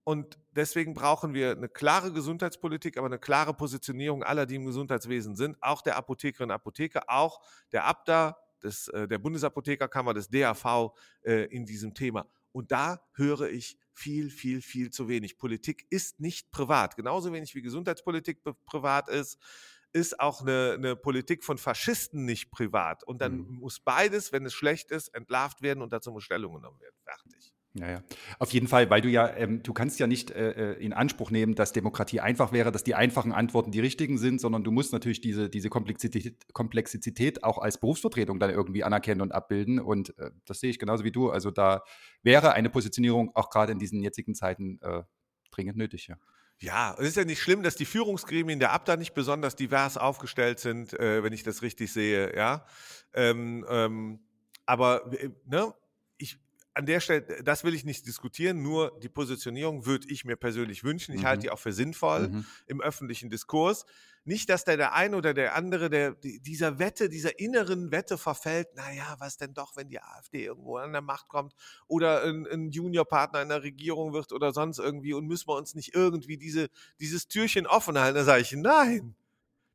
Und 0.04 0.40
deswegen 0.52 0.94
brauchen 0.94 1.34
wir 1.34 1.52
eine 1.52 1.68
klare 1.68 2.14
Gesundheitspolitik, 2.14 2.98
aber 2.98 3.08
eine 3.08 3.20
klare 3.20 3.54
Positionierung 3.54 4.24
aller, 4.24 4.46
die 4.46 4.56
im 4.56 4.66
Gesundheitswesen 4.66 5.36
sind, 5.36 5.58
auch 5.60 5.82
der 5.82 5.98
Apothekerinnen 5.98 6.52
und 6.52 6.56
Apotheker, 6.56 7.04
auch 7.08 7.42
der 7.74 7.84
Abda, 7.86 8.38
des, 8.64 8.88
äh, 8.90 9.08
der 9.08 9.18
Bundesapothekerkammer, 9.18 10.14
des 10.14 10.30
DAV 10.30 10.94
äh, 11.24 11.46
in 11.46 11.66
diesem 11.66 11.94
Thema. 11.94 12.26
Und 12.52 12.72
da 12.72 13.02
höre 13.14 13.50
ich 13.50 13.78
viel, 13.92 14.30
viel, 14.30 14.62
viel 14.62 14.90
zu 14.90 15.08
wenig. 15.08 15.38
Politik 15.38 15.86
ist 15.90 16.20
nicht 16.20 16.52
privat. 16.52 16.96
Genauso 16.96 17.34
wenig 17.34 17.54
wie 17.56 17.62
Gesundheitspolitik 17.62 18.42
privat 18.66 19.10
ist, 19.10 19.38
ist 19.98 20.20
auch 20.20 20.42
eine, 20.42 20.74
eine, 20.78 20.96
Politik 20.96 21.44
von 21.44 21.58
Faschisten 21.58 22.26
nicht 22.26 22.52
privat. 22.52 23.04
Und 23.04 23.22
dann 23.22 23.40
mhm. 23.40 23.60
muss 23.60 23.80
beides, 23.80 24.32
wenn 24.32 24.46
es 24.46 24.54
schlecht 24.54 24.92
ist, 24.92 25.10
entlarvt 25.10 25.62
werden 25.62 25.82
und 25.82 25.92
dazu 25.92 26.12
muss 26.12 26.24
Stellung 26.24 26.54
genommen 26.54 26.80
werden. 26.80 26.96
Fertig. 27.04 27.54
Ja, 27.74 27.90
ja. 27.92 28.04
Auf 28.40 28.52
jeden 28.54 28.68
Fall, 28.68 28.90
weil 28.90 29.02
du 29.02 29.10
ja, 29.10 29.36
ähm, 29.36 29.62
du 29.62 29.74
kannst 29.74 30.00
ja 30.00 30.08
nicht 30.08 30.32
äh, 30.32 30.74
äh, 30.74 30.84
in 30.84 30.94
Anspruch 30.94 31.30
nehmen, 31.32 31.54
dass 31.54 31.74
Demokratie 31.74 32.20
einfach 32.20 32.52
wäre, 32.52 32.72
dass 32.72 32.84
die 32.84 32.96
einfachen 32.96 33.32
Antworten 33.32 33.72
die 33.72 33.80
richtigen 33.80 34.18
sind, 34.18 34.42
sondern 34.42 34.64
du 34.64 34.72
musst 34.72 34.94
natürlich 34.94 35.22
diese, 35.22 35.50
diese 35.50 35.70
Komplexität, 35.70 36.54
Komplexität 36.54 37.44
auch 37.44 37.60
als 37.60 37.80
Berufsvertretung 37.80 38.40
dann 38.40 38.50
irgendwie 38.50 38.84
anerkennen 38.84 39.22
und 39.22 39.32
abbilden. 39.32 39.80
Und 39.80 40.18
äh, 40.18 40.32
das 40.46 40.60
sehe 40.60 40.70
ich 40.70 40.80
genauso 40.80 41.04
wie 41.04 41.12
du. 41.12 41.30
Also 41.30 41.52
da 41.52 41.84
wäre 42.24 42.54
eine 42.54 42.70
Positionierung 42.70 43.36
auch 43.36 43.50
gerade 43.50 43.74
in 43.74 43.80
diesen 43.80 44.02
jetzigen 44.02 44.34
Zeiten 44.34 44.80
äh, 44.82 45.04
dringend 45.52 45.78
nötig, 45.78 46.08
ja. 46.08 46.18
Ja, 46.60 46.96
es 46.98 47.10
ist 47.10 47.18
ja 47.18 47.24
nicht 47.24 47.42
schlimm, 47.42 47.62
dass 47.62 47.76
die 47.76 47.86
Führungsgremien 47.86 48.60
der 48.60 48.72
Abda 48.72 48.98
nicht 48.98 49.14
besonders 49.14 49.56
divers 49.56 49.96
aufgestellt 49.96 50.60
sind, 50.60 50.94
äh, 50.94 51.24
wenn 51.24 51.34
ich 51.34 51.44
das 51.44 51.62
richtig 51.62 51.94
sehe, 51.94 52.36
ja. 52.36 52.66
Ähm, 53.14 53.66
ähm, 53.70 54.20
aber 54.66 55.12
äh, 55.14 55.30
ne, 55.46 55.74
ich, 56.18 56.40
an 56.74 56.88
der 56.88 57.00
Stelle, 57.00 57.44
das 57.44 57.64
will 57.64 57.76
ich 57.76 57.86
nicht 57.86 58.08
diskutieren, 58.08 58.64
nur 58.64 59.00
die 59.02 59.10
Positionierung 59.10 59.86
würde 59.86 60.08
ich 60.10 60.26
mir 60.26 60.36
persönlich 60.36 60.84
wünschen. 60.84 61.14
Ich 61.14 61.22
mhm. 61.22 61.28
halte 61.28 61.42
die 61.44 61.52
auch 61.52 61.60
für 61.60 61.74
sinnvoll 61.74 62.30
mhm. 62.30 62.46
im 62.66 62.82
öffentlichen 62.82 63.30
Diskurs. 63.30 63.86
Nicht, 64.28 64.50
dass 64.50 64.66
da 64.66 64.76
der 64.76 64.94
eine 64.94 65.16
oder 65.16 65.34
der 65.34 65.56
andere 65.56 65.90
der, 65.90 66.12
dieser 66.12 66.80
Wette, 66.80 67.08
dieser 67.08 67.40
inneren 67.40 67.92
Wette 67.92 68.18
verfällt, 68.18 68.68
naja, 68.76 69.16
was 69.20 69.38
denn 69.38 69.54
doch, 69.54 69.78
wenn 69.78 69.88
die 69.88 70.02
AfD 70.02 70.44
irgendwo 70.44 70.76
an 70.76 70.92
der 70.92 71.02
Macht 71.02 71.30
kommt 71.30 71.54
oder 71.88 72.24
ein, 72.24 72.46
ein 72.46 72.70
Juniorpartner 72.70 73.42
in 73.42 73.48
der 73.48 73.64
Regierung 73.64 74.12
wird 74.12 74.34
oder 74.34 74.52
sonst 74.52 74.80
irgendwie 74.80 75.14
und 75.14 75.28
müssen 75.28 75.48
wir 75.48 75.56
uns 75.56 75.76
nicht 75.76 75.96
irgendwie 75.96 76.38
diese, 76.38 76.68
dieses 77.00 77.30
Türchen 77.30 77.66
offen 77.66 77.98
halten. 77.98 78.18
Da 78.18 78.26
sage 78.26 78.42
ich, 78.42 78.52
nein, 78.52 79.16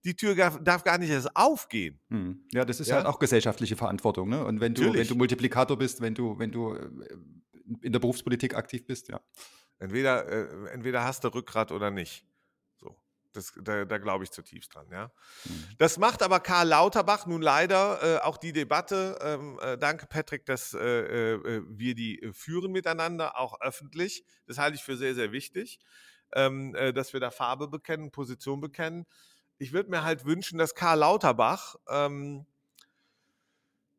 die 0.05 0.17
Tür 0.17 0.35
darf 0.35 0.85
gar 0.85 0.99
nicht 0.99 1.09
erst 1.09 1.35
aufgehen. 1.35 1.99
Hm. 2.11 2.45
Ja, 2.53 2.67
das 2.67 2.79
ist 2.79 2.89
ja? 2.89 2.97
halt 2.97 3.07
auch 3.07 3.19
gesellschaftliche 3.19 3.77
Verantwortung. 3.77 4.29
Ne? 4.29 4.45
Und 4.45 4.61
wenn 4.61 4.75
du, 4.75 4.93
wenn 4.93 5.07
du 5.07 5.15
Multiplikator 5.15 5.79
bist, 5.79 6.03
wenn 6.03 6.15
du, 6.15 6.39
wenn 6.39 6.53
du 6.53 6.75
äh, 6.75 6.91
in 7.81 7.93
der 7.93 8.01
Berufspolitik 8.01 8.55
aktiv 8.55 8.85
bist, 8.87 9.09
ja. 9.09 9.19
Entweder, 9.79 10.29
äh, 10.29 10.71
entweder 10.75 11.05
hast 11.05 11.25
du 11.25 11.29
Rückgrat 11.29 11.73
oder 11.73 11.91
nicht. 11.91 12.27
Das, 13.33 13.53
da, 13.61 13.85
da 13.85 13.99
glaube 13.99 14.25
ich 14.25 14.31
zutiefst 14.31 14.75
dran, 14.75 14.87
ja. 14.91 15.11
Hm. 15.45 15.69
Das 15.79 15.99
macht 15.99 16.23
aber 16.23 16.41
Karl 16.41 16.69
Lauterbach 16.69 17.27
nun 17.27 17.43
leider 17.43 18.03
äh, 18.03 18.19
auch 18.21 18.37
die 18.37 18.53
Debatte. 18.53 19.19
Ähm, 19.23 19.59
äh, 19.63 19.79
danke, 19.79 20.07
Patrick, 20.07 20.45
dass 20.47 20.75
äh, 20.75 21.35
äh, 21.35 21.63
wir 21.69 21.95
die 21.95 22.31
führen 22.33 22.73
miteinander, 22.73 23.39
auch 23.39 23.61
öffentlich. 23.61 24.25
Das 24.47 24.59
halte 24.59 24.77
ich 24.77 24.83
für 24.83 24.97
sehr, 24.97 25.15
sehr 25.15 25.33
wichtig, 25.33 25.79
ähm, 26.35 26.75
dass 26.95 27.13
wir 27.13 27.21
da 27.21 27.31
Farbe 27.31 27.69
bekennen, 27.69 28.11
Position 28.11 28.61
bekennen 28.61 29.07
ich 29.63 29.73
würde 29.73 29.91
mir 29.91 30.03
halt 30.03 30.25
wünschen, 30.25 30.59
dass 30.59 30.75
Karl 30.75 30.99
Lauterbach, 30.99 31.77
ähm, 31.89 32.47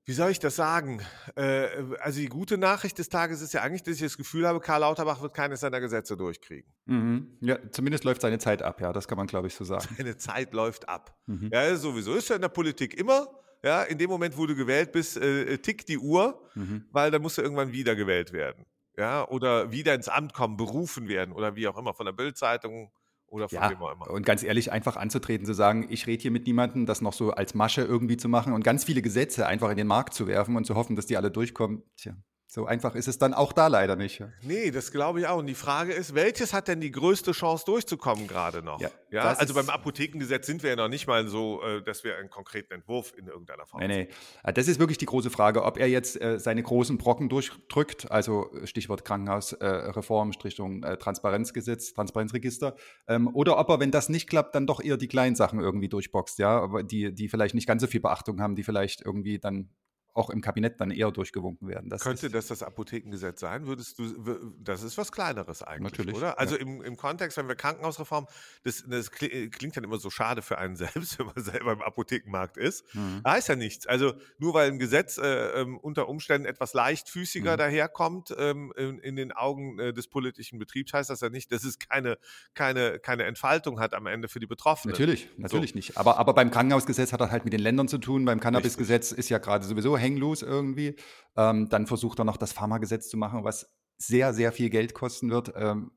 wie 0.06 0.14
soll 0.14 0.32
ich 0.32 0.40
das 0.40 0.56
sagen? 0.56 1.02
Äh, 1.36 1.68
also 2.00 2.20
die 2.20 2.28
gute 2.28 2.58
Nachricht 2.58 3.00
des 3.00 3.10
Tages 3.10 3.42
ist 3.42 3.54
ja 3.54 3.62
eigentlich, 3.62 3.84
dass 3.84 3.96
ich 3.96 4.02
das 4.02 4.18
Gefühl 4.18 4.46
habe, 4.46 4.60
Karl 4.60 4.82
Lauterbach 4.82 5.22
wird 5.22 5.34
keines 5.34 5.62
seiner 5.62 5.80
Gesetze 5.80 6.18
durchkriegen. 6.18 6.72
Mhm. 6.86 7.38
Ja, 7.40 7.58
zumindest 7.72 8.04
läuft 8.04 8.22
seine 8.22 8.38
Zeit 8.38 8.62
ab, 8.62 8.82
ja, 8.82 8.92
das 8.92 9.08
kann 9.08 9.18
man, 9.18 9.28
glaube 9.28 9.48
ich, 9.48 9.56
so 9.56 9.64
sagen. 9.64 9.88
Seine 9.98 10.18
Zeit 10.18 10.54
läuft 10.54 10.90
ab. 10.90 11.18
Mhm. 11.26 11.50
Ja, 11.54 11.76
sowieso 11.76 12.16
ist 12.16 12.30
ja 12.30 12.36
in 12.36 12.42
der 12.42 12.50
Politik 12.50 12.94
immer. 13.00 13.28
Ja, 13.64 13.84
in 13.84 13.98
dem 13.98 14.10
Moment, 14.10 14.38
wo 14.38 14.46
du 14.46 14.56
gewählt 14.56 14.92
bist, 14.92 15.16
äh, 15.16 15.58
tickt 15.58 15.88
die 15.88 15.98
Uhr, 15.98 16.50
mhm. 16.54 16.86
weil 16.92 17.12
dann 17.12 17.22
musst 17.22 17.38
du 17.38 17.42
irgendwann 17.42 17.72
wieder 17.72 17.96
gewählt 17.96 18.34
werden. 18.34 18.66
Ja, 18.98 19.26
oder 19.30 19.72
wieder 19.72 19.96
ins 19.96 20.10
Amt 20.10 20.34
kommen, 20.34 20.58
berufen 20.58 21.08
werden 21.08 21.34
oder 21.34 21.56
wie 21.56 21.68
auch 21.68 21.78
immer 21.78 21.94
von 21.94 22.06
der 22.06 22.14
Bildzeitung 22.14 22.92
oder 23.34 23.50
von 23.50 23.58
ja, 23.58 23.70
wem 23.72 23.82
auch 23.82 23.92
immer. 23.92 24.12
Und 24.12 24.26
ganz 24.26 24.44
ehrlich, 24.44 24.72
einfach 24.72 24.96
anzutreten, 24.96 25.46
zu 25.46 25.54
sagen, 25.54 25.88
ich 25.90 26.06
rede 26.06 26.22
hier 26.22 26.32
mit 26.32 26.46
niemandem, 26.46 26.86
das 26.86 27.02
noch 27.02 27.14
so 27.14 27.32
als 27.32 27.56
Masche 27.56 27.82
irgendwie 27.82 28.16
zu 28.16 28.30
machen 28.30 28.54
und 28.54 28.64
ganz 28.64 28.84
viele 28.84 29.02
Gesetze 29.02 29.48
einfach 29.48 29.72
in 29.72 29.78
den 29.78 29.88
Markt 29.88 30.14
zu 30.14 30.28
werfen 30.28 30.56
und 30.56 30.66
zu 30.66 30.76
hoffen, 30.76 30.96
dass 30.96 31.08
die 31.08 31.18
alle 31.18 31.32
durchkommen. 31.32 31.82
Tja, 31.98 32.14
so 32.54 32.68
einfach 32.68 32.94
ist 32.94 33.08
es 33.08 33.18
dann 33.18 33.34
auch 33.34 33.52
da 33.52 33.66
leider 33.66 33.96
nicht. 33.96 34.24
Nee, 34.44 34.70
das 34.70 34.92
glaube 34.92 35.20
ich 35.20 35.26
auch. 35.26 35.40
Und 35.40 35.48
die 35.48 35.56
Frage 35.56 35.92
ist, 35.92 36.14
welches 36.14 36.54
hat 36.54 36.68
denn 36.68 36.82
die 36.82 36.92
größte 36.92 37.32
Chance 37.32 37.66
durchzukommen 37.66 38.28
gerade 38.28 38.62
noch? 38.62 38.80
Ja, 38.80 38.92
ja? 39.10 39.24
also 39.34 39.56
beim 39.56 39.72
Apothekengesetz 39.72 40.46
sind 40.46 40.62
wir 40.62 40.70
ja 40.70 40.76
noch 40.76 40.88
nicht 40.88 41.08
mal 41.08 41.28
so, 41.28 41.64
äh, 41.64 41.82
dass 41.82 42.04
wir 42.04 42.16
einen 42.16 42.30
konkreten 42.30 42.72
Entwurf 42.76 43.12
in 43.18 43.26
irgendeiner 43.26 43.66
Form 43.66 43.82
Nee, 43.82 43.88
nee. 43.88 44.08
Ah, 44.44 44.52
das 44.52 44.68
ist 44.68 44.80
wirklich 44.80 45.00
die 45.00 45.08
große 45.08 45.32
Frage, 45.32 45.64
ob 45.64 45.80
er 45.80 45.88
jetzt 45.88 46.22
äh, 46.22 46.38
seine 46.40 46.62
großen 46.62 47.00
Brocken 47.00 47.28
durchdrückt, 47.28 48.12
also 48.12 48.52
Stichwort 48.66 49.04
Krankenhausreform, 49.04 50.30
äh, 50.30 50.34
Strichung 50.34 50.84
Transparenzgesetz, 50.84 51.94
Transparenzregister, 51.94 52.76
ähm, 53.08 53.30
oder 53.34 53.58
ob 53.58 53.68
er, 53.70 53.80
wenn 53.80 53.90
das 53.90 54.10
nicht 54.10 54.30
klappt, 54.30 54.54
dann 54.54 54.68
doch 54.68 54.80
eher 54.80 54.98
die 54.98 55.08
kleinen 55.08 55.36
Sachen 55.36 55.60
irgendwie 55.60 55.90
durchboxt, 55.90 56.38
ja, 56.38 56.70
die, 56.84 57.16
die 57.16 57.30
vielleicht 57.30 57.56
nicht 57.56 57.68
ganz 57.68 57.82
so 57.82 57.88
viel 57.88 58.02
Beachtung 58.02 58.40
haben, 58.40 58.56
die 58.56 58.64
vielleicht 58.64 59.02
irgendwie 59.02 59.40
dann 59.40 59.72
auch 60.14 60.30
im 60.30 60.42
Kabinett 60.42 60.80
dann 60.80 60.92
eher 60.92 61.12
durchgewunken 61.12 61.68
werden. 61.68 61.90
Das 61.90 62.02
Könnte 62.02 62.30
das 62.30 62.48
das 62.48 62.62
Apothekengesetz 62.62 63.40
sein? 63.40 63.66
Würdest 63.66 63.98
du, 63.98 64.54
das 64.60 64.84
ist 64.84 64.98
was 64.98 65.12
Kleineres 65.12 65.64
eigentlich, 65.64 65.92
Natürlich, 65.92 66.16
oder? 66.16 66.40
Also 66.40 66.56
ja. 66.56 66.62
im, 66.62 66.84
im 66.84 66.98
Kontext, 66.98 67.38
wenn 67.38 67.48
wir 67.48 67.56
Krankenhausreform, 67.56 68.28
das, 68.64 68.84
das 68.88 69.10
klingt 69.10 69.76
dann 69.76 69.84
immer 69.84 69.98
so 69.98 70.10
schade 70.10 70.42
für 70.42 70.58
einen 70.60 70.76
selbst, 70.84 71.18
wenn 71.18 71.26
man 71.26 71.44
selber 71.44 71.74
im 71.74 71.82
Apothekenmarkt 71.82 72.58
ist. 72.58 72.84
Mhm. 72.94 73.22
Heißt 73.26 73.50
ja 73.50 73.56
nichts. 73.56 73.88
Also 73.88 74.14
nur 74.38 74.54
weil 74.54 74.70
ein 74.70 74.78
Gesetz 74.78 75.18
äh, 75.18 75.62
ähm, 75.62 75.78
unter 75.78 76.08
Umständen 76.08 76.48
etwas 76.48 76.74
leichtfüßiger 76.74 77.54
mhm. 77.54 77.58
daherkommt 77.58 78.36
ähm, 78.38 78.72
in, 78.78 79.00
in, 79.00 79.16
den 79.16 79.32
Augen 79.32 79.80
äh, 79.80 79.94
des 79.94 80.08
politischen 80.08 80.60
Betriebs, 80.60 80.94
heißt 80.94 81.10
das 81.10 81.22
ja 81.22 81.30
nicht, 81.30 81.52
dass 81.52 81.64
es 81.64 81.80
keine, 81.80 82.20
keine, 82.54 83.00
keine 83.00 83.24
Entfaltung 83.24 83.80
hat 83.80 83.96
am 83.96 84.06
Ende 84.06 84.28
für 84.28 84.40
die 84.40 84.48
Betroffenen. 84.48 84.92
Natürlich, 84.92 85.30
natürlich 85.38 85.72
so. 85.72 85.78
nicht. 85.78 85.98
Aber, 85.98 86.18
aber 86.18 86.34
beim 86.34 86.52
Krankenhausgesetz 86.52 87.14
hat 87.14 87.22
das 87.22 87.32
halt 87.32 87.46
mit 87.46 87.54
den 87.54 87.62
Ländern 87.62 87.88
zu 87.88 87.98
tun. 87.98 88.26
Beim 88.26 88.40
Cannabisgesetz 88.40 89.12
ist 89.12 89.30
ja 89.30 89.40
gerade 89.40 89.66
sowieso 89.66 89.98
hang 90.04 90.18
loose 90.18 90.46
irgendwie. 90.46 90.96
Ähm, 91.36 91.70
dann 91.70 91.88
versucht 91.88 92.20
er 92.20 92.26
noch 92.26 92.38
das 92.38 92.54
Pharmagesetz 92.54 93.10
zu 93.10 93.18
machen, 93.18 93.44
was 93.44 93.74
sehr, 93.98 94.34
sehr 94.34 94.52
viel 94.52 94.70
Geld 94.70 94.94
kosten 94.94 95.30
wird. 95.30 95.54
Ähm, 95.56 95.92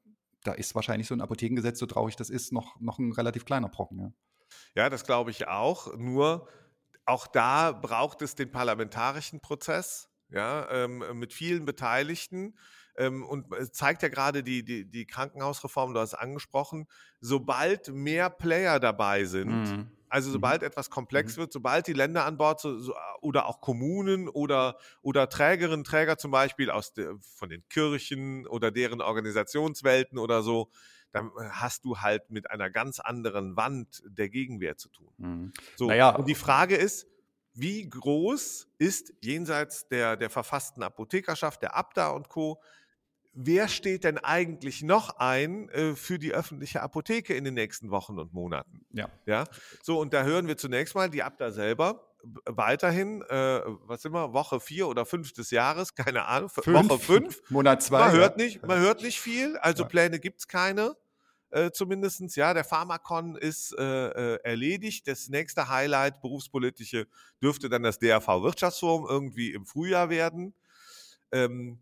da 0.45 0.53
ist 0.53 0.75
wahrscheinlich 0.75 1.09
so 1.09 1.15
ein 1.15 1.21
Apothekengesetz, 1.21 1.79
so 1.79 1.87
traurig 1.87 2.17
das 2.17 2.31
ist, 2.31 2.53
noch, 2.53 2.81
noch 2.81 2.99
ein 2.99 3.13
relativ 3.13 3.45
kleiner 3.45 3.69
Brocken. 3.69 3.99
Ja, 4.75 4.85
ja 4.85 4.91
das 4.91 5.05
glaube 5.05 5.31
ich 5.31 5.49
auch. 5.49 5.97
Nur 5.97 6.49
auch 7.05 7.27
da 7.27 7.73
braucht 7.73 8.23
es 8.23 8.35
den 8.35 8.51
parlamentarischen 8.51 9.41
Prozess, 9.41 10.09
ja, 10.29 10.69
ähm, 10.71 11.05
mit 11.19 11.33
vielen 11.33 11.65
Beteiligten. 11.65 12.59
Ähm, 12.99 13.25
und 13.25 13.53
es 13.55 13.73
zeigt 13.73 14.03
ja 14.03 14.09
gerade 14.09 14.43
die, 14.43 14.65
die, 14.65 14.91
die 14.91 15.07
Krankenhausreform, 15.07 15.95
du 15.95 16.01
hast 16.01 16.15
angesprochen, 16.15 16.87
sobald 17.21 17.89
mehr 17.89 18.31
Player 18.31 18.81
dabei 18.81 19.25
sind, 19.25 19.51
mhm. 19.51 19.91
Also 20.09 20.29
mhm. 20.29 20.33
sobald 20.35 20.61
mhm. 20.63 20.69
etwas 20.69 20.91
komplex 20.91 21.37
mhm. 21.37 21.43
wird, 21.43 21.53
sobald 21.53 21.87
die 21.87 21.93
Länder 21.93 22.25
an 22.25 22.37
Bord 22.37 22.61
so, 22.61 22.79
so, 22.79 22.95
oder 23.21 23.47
auch 23.47 23.61
Kommunen 23.61 24.29
oder, 24.29 24.79
oder 25.03 25.29
Trägerinnen, 25.29 25.85
Träger 25.85 26.19
zum 26.19 26.31
Beispiel 26.31 26.71
aus 26.71 26.93
der, 26.93 27.15
von 27.21 27.49
den 27.49 27.67
Kirchen 27.69 28.47
oder 28.47 28.71
deren 28.71 29.01
Organisationswelten 29.01 30.19
oder 30.19 30.43
so, 30.43 30.71
dann 31.13 31.29
äh, 31.29 31.49
hast 31.51 31.85
du 31.85 31.99
halt 31.99 32.31
mit 32.31 32.51
einer 32.51 32.71
ganz 32.71 33.01
anderen 33.01 33.57
Wand 33.57 34.03
der 34.07 34.29
Gegenwehr 34.29 34.77
zu 34.77 34.89
tun. 34.89 35.13
Mhm. 35.19 35.53
So, 35.77 35.87
naja. 35.87 36.11
Und 36.11 36.29
die 36.29 36.35
Frage 36.35 36.77
ist, 36.77 37.07
wie 37.55 37.89
groß 37.89 38.69
ist 38.79 39.15
jenseits 39.23 39.89
der, 39.89 40.17
der 40.17 40.29
verfassten 40.29 40.83
Apothekerschaft, 40.83 41.63
der 41.63 41.75
Abda 41.75 42.11
und 42.11 42.29
Co., 42.29 42.61
wer 43.37 43.69
steht 43.69 44.05
denn 44.05 44.19
eigentlich 44.19 44.83
noch 44.83 45.19
ein 45.19 45.69
äh, 45.69 45.95
für 45.95 46.19
die 46.19 46.33
öffentliche 46.33 46.83
Apotheke 46.83 47.35
in 47.35 47.45
den 47.45 47.55
nächsten 47.55 47.91
Wochen 47.91 48.19
und 48.19 48.33
Monaten? 48.33 48.85
Ja. 48.93 49.09
Ja. 49.27 49.45
So, 49.83 50.01
und 50.01 50.13
da 50.13 50.25
hören 50.25 50.49
wir 50.49 50.57
zunächst 50.57 50.95
mal 50.95 51.09
die 51.09 51.23
Abda 51.23 51.53
selber 51.53 52.03
weiterhin, 52.45 53.23
äh, 53.23 53.61
was 53.85 54.05
immer, 54.05 54.33
Woche 54.33 54.59
vier 54.59 54.89
oder 54.89 55.07
fünf 55.07 55.33
des 55.33 55.51
Jahres, 55.51 55.95
keine 55.95 56.25
Ahnung, 56.25 56.49
Fünf. 56.49 56.89
Woche 56.89 56.99
fünf. 56.99 57.43
Monat 57.51 57.83
zwei. 57.83 58.01
Man 58.01 58.13
hört 58.13 58.37
nicht, 58.37 58.67
man 58.67 58.81
hört 58.81 59.03
nicht 59.03 59.21
viel, 59.21 59.57
also 59.59 59.85
Ja. 59.85 59.89
Pläne 59.89 60.19
gibt 60.19 60.41
es 60.41 60.49
keine. 60.49 60.97
Äh, 61.51 61.71
zumindestens, 61.71 62.35
ja, 62.35 62.53
der 62.53 62.65
Pharmakon 62.65 63.37
ist 63.37 63.73
äh, 63.79 63.85
äh, 63.85 64.39
erledigt. 64.43 65.07
Das 65.07 65.29
nächste 65.29 65.69
Highlight, 65.69 66.21
berufspolitische, 66.21 67.07
dürfte 67.41 67.69
dann 67.69 67.85
das 67.85 68.01
DRV-Wirtschaftsforum 68.01 69.07
irgendwie 69.09 69.53
im 69.53 69.65
Frühjahr 69.65 70.11
werden. 70.11 70.55
Ähm, 71.31 71.79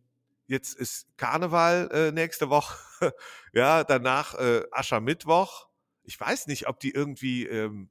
jetzt 0.47 0.75
ist 0.75 1.07
Karneval 1.17 1.91
äh, 1.93 2.13
nächste 2.13 2.51
Woche. 2.51 2.77
ja, 3.53 3.85
danach 3.85 4.35
äh, 4.35 4.63
Aschermittwoch. 4.71 5.69
Ich 6.03 6.19
weiß 6.19 6.47
nicht, 6.47 6.69
ob 6.69 6.81
die 6.81 6.91
irgendwie, 6.91 7.47
ähm, 7.47 7.91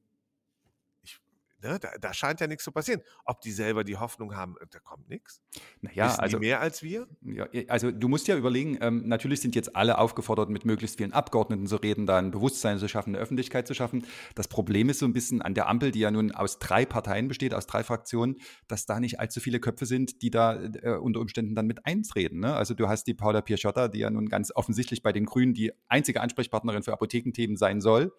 ne, 1.64 1.78
da, 1.80 1.90
da 2.00 2.14
scheint 2.14 2.40
ja 2.40 2.46
nichts 2.46 2.64
zu 2.64 2.72
passieren. 2.72 3.02
Ob 3.24 3.40
die 3.40 3.50
selber 3.50 3.84
die 3.84 3.96
Hoffnung 3.96 4.36
haben, 4.36 4.56
äh, 4.60 4.66
da 4.70 4.78
kommt 4.80 5.08
nichts. 5.08 5.42
Naja, 5.80 6.06
Wissen 6.06 6.20
also 6.20 6.38
die 6.38 6.46
mehr 6.46 6.60
als 6.60 6.82
wir? 6.82 7.08
Ja, 7.22 7.48
also 7.68 7.90
du 7.90 8.08
musst 8.08 8.28
ja 8.28 8.36
überlegen, 8.36 8.78
ähm, 8.80 9.08
natürlich 9.08 9.40
sind 9.40 9.54
jetzt 9.54 9.74
alle 9.74 9.98
aufgefordert, 9.98 10.50
mit 10.50 10.64
möglichst 10.64 10.98
vielen 10.98 11.12
Abgeordneten 11.12 11.66
zu 11.66 11.76
reden, 11.76 12.06
da 12.06 12.18
ein 12.18 12.30
Bewusstsein 12.30 12.78
zu 12.78 12.88
schaffen, 12.88 13.14
eine 13.14 13.18
Öffentlichkeit 13.18 13.66
zu 13.66 13.74
schaffen. 13.74 14.06
Das 14.34 14.48
Problem 14.48 14.88
ist 14.88 14.98
so 14.98 15.06
ein 15.06 15.12
bisschen 15.12 15.42
an 15.42 15.54
der 15.54 15.68
Ampel, 15.68 15.90
die 15.90 16.00
ja 16.00 16.10
nun 16.10 16.32
aus 16.32 16.58
drei 16.58 16.84
Parteien 16.84 17.28
besteht, 17.28 17.54
aus 17.54 17.66
drei 17.66 17.82
Fraktionen, 17.82 18.36
dass 18.68 18.86
da 18.86 19.00
nicht 19.00 19.20
allzu 19.20 19.40
viele 19.40 19.60
Köpfe 19.60 19.86
sind, 19.86 20.22
die 20.22 20.30
da 20.30 20.54
äh, 20.62 20.96
unter 20.96 21.20
Umständen 21.20 21.54
dann 21.54 21.66
mit 21.66 21.86
eintreten. 21.86 22.40
Ne? 22.40 22.54
Also 22.54 22.74
du 22.74 22.88
hast 22.88 23.04
die 23.04 23.14
Paula 23.14 23.40
Piachotta, 23.40 23.88
die 23.88 24.00
ja 24.00 24.10
nun 24.10 24.28
ganz 24.28 24.52
offensichtlich 24.54 25.02
bei 25.02 25.12
den 25.12 25.24
Grünen 25.24 25.54
die 25.54 25.72
einzige 25.88 26.20
Ansprechpartnerin 26.20 26.82
für 26.82 26.92
Apothekenthemen 26.92 27.56
sein 27.56 27.80
soll. 27.80 28.12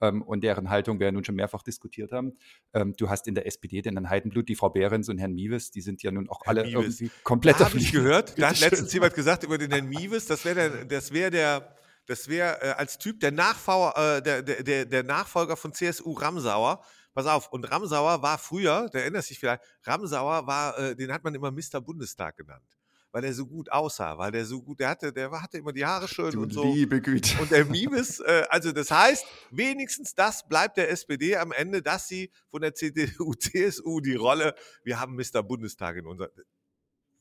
Ähm, 0.00 0.22
Und 0.22 0.42
deren 0.42 0.70
Haltung 0.70 0.98
wir 0.98 1.06
ja 1.06 1.12
nun 1.12 1.24
schon 1.24 1.34
mehrfach 1.34 1.62
diskutiert 1.62 2.12
haben. 2.12 2.36
Ähm, 2.72 2.94
Du 2.96 3.08
hast 3.08 3.26
in 3.26 3.34
der 3.34 3.46
SPD 3.46 3.82
den 3.82 3.94
Herrn 3.94 4.10
Heidenblut, 4.10 4.48
die 4.48 4.56
Frau 4.56 4.70
Behrens 4.70 5.08
und 5.08 5.18
Herrn 5.18 5.32
Miewes, 5.32 5.70
die 5.70 5.80
sind 5.80 6.02
ja 6.02 6.10
nun 6.10 6.28
auch 6.28 6.40
Herr 6.44 6.50
alle 6.50 6.64
Miewes. 6.64 7.00
irgendwie 7.00 7.10
komplett 7.22 7.60
Da 7.60 7.66
habe 7.66 7.78
ich 7.78 7.92
gehört, 7.92 8.38
da 8.38 8.50
hat 8.50 8.60
letztens 8.60 8.92
jemand 8.92 9.14
gesagt 9.14 9.44
über 9.44 9.58
den 9.58 9.70
Herrn 9.70 9.88
Miewes, 9.88 10.26
das 10.26 10.44
wäre 10.44 10.70
der, 10.70 10.84
das 10.84 11.12
wäre 11.12 11.30
der, 11.30 11.74
das 12.06 12.28
wäre 12.28 12.60
äh, 12.62 12.70
als 12.72 12.98
Typ 12.98 13.20
der, 13.20 13.32
Nachfau 13.32 13.92
äh, 13.92 14.22
der, 14.22 14.42
der, 14.42 14.84
der 14.84 15.02
Nachfolger 15.02 15.56
von 15.56 15.72
CSU 15.72 16.12
Ramsauer. 16.12 16.82
Pass 17.12 17.26
auf, 17.26 17.52
und 17.52 17.70
Ramsauer 17.70 18.22
war 18.22 18.38
früher, 18.38 18.88
der 18.92 19.02
erinnert 19.02 19.24
sich 19.24 19.38
vielleicht, 19.38 19.62
Ramsauer 19.82 20.46
war, 20.46 20.78
äh, 20.78 20.96
den 20.96 21.12
hat 21.12 21.24
man 21.24 21.34
immer 21.34 21.50
Mr. 21.50 21.80
Bundestag 21.80 22.36
genannt, 22.36 22.78
weil 23.12 23.22
der 23.22 23.32
so 23.32 23.46
gut 23.46 23.70
aussah, 23.70 24.16
weil 24.18 24.30
der 24.30 24.44
so 24.44 24.62
gut, 24.62 24.80
der 24.80 24.90
hatte, 24.90 25.12
der 25.12 25.30
hatte 25.30 25.58
immer 25.58 25.72
die 25.72 25.84
Haare 25.84 26.06
schön 26.08 26.30
Du 26.30 26.42
und 26.42 26.52
so. 26.52 26.62
liebe 26.62 27.00
Güte. 27.00 27.40
Und 27.40 27.50
der 27.50 27.64
Mimes, 27.64 28.20
äh, 28.20 28.44
also 28.48 28.72
das 28.72 28.90
heißt, 28.90 29.24
wenigstens 29.50 30.14
das 30.14 30.46
bleibt 30.46 30.76
der 30.76 30.90
SPD 30.90 31.36
am 31.36 31.52
Ende, 31.52 31.82
dass 31.82 32.08
sie 32.08 32.30
von 32.50 32.62
der 32.62 32.74
CDU, 32.74 33.34
CSU 33.38 34.00
die 34.00 34.14
Rolle, 34.14 34.54
wir 34.84 35.00
haben 35.00 35.16
Mr. 35.16 35.42
Bundestag 35.42 35.96
in 35.96 36.06
unser. 36.06 36.30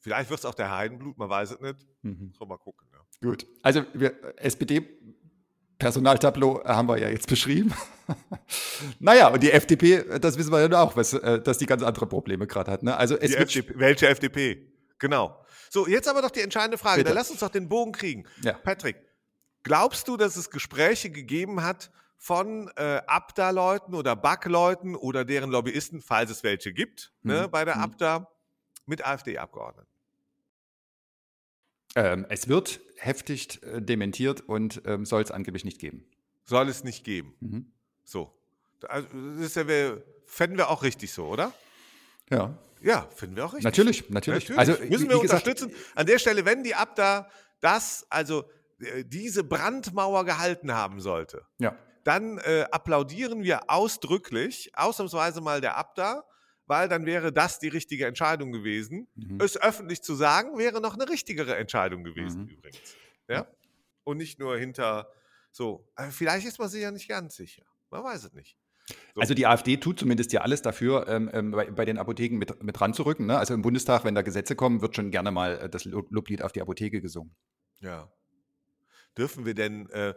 Vielleicht 0.02 0.30
wird 0.30 0.40
es 0.40 0.46
auch 0.46 0.56
der 0.56 0.76
Heidenblut, 0.76 1.18
man 1.18 1.30
weiß 1.30 1.52
es 1.52 1.60
nicht. 1.60 1.86
Mhm. 2.04 2.32
So 2.38 2.46
mal 2.46 2.58
gucken. 2.58 2.88
Ja. 2.94 3.00
Gut. 3.22 3.46
Also 3.62 3.84
wir, 3.94 4.14
SPD 4.38 4.88
Personaltableau 5.78 6.64
haben 6.66 6.90
wir 6.90 6.98
ja 6.98 7.10
jetzt 7.10 7.28
beschrieben. 7.28 7.74
naja, 9.00 9.30
und 9.30 9.42
die 9.42 9.52
FDP, 9.52 10.20
das 10.20 10.38
wissen 10.38 10.52
wir 10.52 10.60
ja 10.60 10.82
auch, 10.82 10.96
was, 10.98 11.14
äh, 11.14 11.42
dass 11.42 11.58
die 11.58 11.66
ganz 11.66 11.84
andere 11.84 12.06
Probleme 12.06 12.48
gerade 12.48 12.70
hat. 12.70 12.84
Ne? 12.84 12.96
Also 12.96 13.18
es 13.18 13.32
Die 13.32 13.38
FDP, 13.38 13.74
welche 13.78 14.08
FDP? 14.10 14.68
Genau. 15.00 15.42
So, 15.70 15.88
jetzt 15.88 16.08
aber 16.08 16.22
doch 16.22 16.32
die 16.32 16.42
entscheidende 16.42 16.78
Frage. 16.78 16.98
Bitte. 17.00 17.10
Dann 17.10 17.16
lass 17.18 17.30
uns 17.32 17.40
doch 17.40 17.50
den 17.50 17.70
Bogen 17.70 17.92
kriegen. 17.92 18.26
Ja. 18.44 18.54
Patrick, 18.54 18.98
glaubst 19.64 20.08
du, 20.08 20.18
dass 20.18 20.36
es 20.36 20.50
Gespräche 20.50 21.10
gegeben 21.12 21.64
hat 21.64 21.92
von 22.18 22.70
äh, 22.76 23.02
Abda-Leuten 23.08 23.94
oder 23.94 24.16
BAK-Leuten 24.16 24.96
oder 24.96 25.24
deren 25.24 25.52
Lobbyisten, 25.52 26.02
falls 26.02 26.32
es 26.32 26.44
welche 26.44 26.74
gibt, 26.74 27.14
ne, 27.22 27.44
Mhm. 27.48 27.52
bei 27.52 27.64
der 27.66 27.76
Mhm. 27.78 27.82
Abda, 27.84 28.32
mit 28.86 29.06
AfD-Abgeordneten? 29.06 29.88
ähm, 31.96 32.26
es 32.30 32.48
wird 32.48 32.80
heftig 32.98 33.62
äh, 33.64 33.82
dementiert 33.82 34.42
und 34.42 34.82
ähm, 34.86 35.06
soll 35.06 35.22
es 35.24 35.32
angeblich 35.32 35.66
nicht 35.66 35.80
geben. 35.80 36.06
Soll 36.46 36.70
es 36.70 36.84
nicht 36.84 37.04
geben. 37.04 37.36
Mhm. 37.40 37.72
So. 38.04 38.36
Also, 38.88 39.08
das 39.38 39.46
ist 39.48 39.56
ja, 39.56 39.64
fänden 40.26 40.58
wir 40.58 40.70
auch 40.70 40.84
richtig 40.84 41.12
so, 41.12 41.26
oder? 41.28 41.52
Ja, 42.30 42.56
Ja, 42.82 43.08
finden 43.16 43.36
wir 43.36 43.46
auch 43.46 43.54
richtig. 43.54 43.64
natürlich, 43.66 44.10
natürlich. 44.10 44.58
Also 44.58 44.80
wie- 44.82 44.90
müssen 44.90 45.10
wir 45.10 45.18
wie 45.18 45.22
gesagt, 45.22 45.46
unterstützen. 45.48 45.76
An 45.96 46.06
der 46.06 46.20
Stelle, 46.20 46.46
wenn 46.46 46.64
die 46.64 46.76
Abda 46.76 47.30
das, 47.60 48.06
also 48.10 48.46
äh, 48.80 49.04
diese 49.06 49.44
Brandmauer 49.44 50.24
gehalten 50.26 50.74
haben 50.74 51.02
sollte, 51.02 51.46
Ja, 51.58 51.76
dann 52.06 52.38
äh, 52.40 52.66
applaudieren 52.72 53.44
wir 53.44 53.70
ausdrücklich, 53.70 54.72
ausnahmsweise 54.76 55.42
mal 55.42 55.60
der 55.62 55.76
Abda, 55.78 56.24
weil 56.66 56.88
dann 56.88 57.06
wäre 57.06 57.34
das 57.34 57.60
die 57.60 57.68
richtige 57.68 58.06
Entscheidung 58.06 58.52
gewesen. 58.52 59.08
Mhm. 59.16 59.42
Es 59.42 59.58
öffentlich 59.60 60.02
zu 60.04 60.16
sagen, 60.16 60.58
wäre 60.58 60.80
noch 60.82 60.94
eine 60.94 61.10
richtigere 61.10 61.56
Entscheidung 61.58 62.04
gewesen 62.04 62.44
Mhm. 62.44 62.48
übrigens. 62.50 62.96
Ja? 63.28 63.48
Und 64.04 64.18
nicht 64.18 64.40
nur 64.40 64.58
hinter 64.58 65.12
so. 65.52 65.88
äh, 65.98 66.10
Vielleicht 66.12 66.48
ist 66.48 66.60
man 66.60 66.70
sich 66.70 66.82
ja 66.82 66.92
nicht 66.92 67.10
ganz 67.10 67.36
sicher. 67.36 67.64
Man 67.90 68.04
weiß 68.04 68.24
es 68.24 68.34
nicht. 68.34 68.56
So. 69.16 69.22
Also 69.22 69.34
die 69.34 69.46
AfD 69.48 69.78
tut 69.78 70.00
zumindest 70.00 70.32
ja 70.34 70.42
alles 70.42 70.62
dafür, 70.62 71.08
ähm, 71.08 71.30
ähm, 71.34 71.52
bei, 71.52 71.70
bei 71.72 71.86
den 71.86 71.98
Apotheken 71.98 72.38
mit, 72.38 72.64
mit 72.64 72.80
ranzurücken. 72.80 73.26
Ne? 73.26 73.38
Also 73.38 73.54
im 73.54 73.62
Bundestag, 73.62 74.04
wenn 74.06 74.16
da 74.16 74.22
Gesetze 74.22 74.56
kommen, 74.56 74.82
wird 74.82 74.96
schon 74.96 75.12
gerne 75.12 75.32
mal 75.32 75.58
äh, 75.60 75.70
das 75.70 75.86
Lob- 75.86 76.12
Loblied 76.12 76.42
auf 76.42 76.52
die 76.52 76.62
Apotheke 76.62 77.02
gesungen. 77.02 77.36
Ja. 77.82 78.12
Dürfen 79.18 79.46
wir 79.46 79.54
denn, 79.54 79.90
äh, 79.90 80.14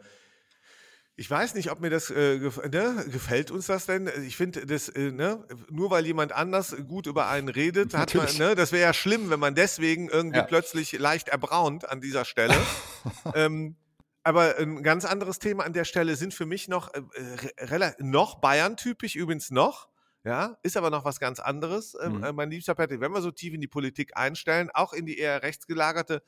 ich 1.16 1.30
weiß 1.30 1.54
nicht, 1.54 1.70
ob 1.70 1.80
mir 1.80 1.90
das 1.90 2.10
äh, 2.10 2.38
gef 2.38 2.56
ne? 2.70 3.04
gefällt 3.10 3.50
uns 3.50 3.66
das 3.66 3.86
denn? 3.86 4.08
Ich 4.26 4.36
finde, 4.36 4.64
das, 4.66 4.88
äh, 4.88 5.10
ne? 5.12 5.44
nur 5.70 5.90
weil 5.90 6.06
jemand 6.06 6.32
anders 6.32 6.74
gut 6.88 7.06
über 7.06 7.28
einen 7.28 7.48
redet, 7.48 7.94
hat 7.94 8.14
man, 8.14 8.24
Natürlich. 8.24 8.38
ne? 8.38 8.54
das 8.54 8.72
wäre 8.72 8.82
ja 8.82 8.94
schlimm, 8.94 9.28
wenn 9.30 9.40
man 9.40 9.54
deswegen 9.54 10.08
irgendwie 10.08 10.38
Ja. 10.38 10.44
plötzlich 10.44 10.92
leicht 10.92 11.28
erbraunt 11.28 11.88
an 11.88 12.00
dieser 12.00 12.24
Stelle. 12.24 12.54
ähm, 13.34 13.76
aber 14.24 14.56
ein 14.58 14.82
ganz 14.82 15.04
anderes 15.04 15.38
Thema 15.38 15.64
an 15.64 15.72
der 15.72 15.84
Stelle 15.84 16.16
sind 16.16 16.34
für 16.34 16.46
mich 16.46 16.68
noch, 16.68 16.92
äh, 16.94 17.02
äh, 17.56 17.92
noch 17.98 18.40
Bayern-typisch 18.40 19.16
übrigens 19.16 19.50
noch. 19.50 19.88
Ja, 20.24 20.56
ist 20.62 20.76
aber 20.76 20.90
noch 20.90 21.04
was 21.04 21.18
ganz 21.18 21.40
anderes, 21.40 21.96
ähm, 22.00 22.18
Mhm. 22.18 22.24
äh, 22.24 22.32
mein 22.32 22.50
liebster 22.50 22.76
Patrick. 22.76 23.00
Wenn 23.00 23.10
wir 23.12 23.22
so 23.22 23.32
tief 23.32 23.54
in 23.54 23.60
die 23.60 23.66
Politik 23.68 24.16
einstellen, 24.16 24.70
auch 24.72 24.92
in 24.92 25.04
die 25.04 25.18
eher 25.18 25.42
rechtsgelagerte, 25.42 26.22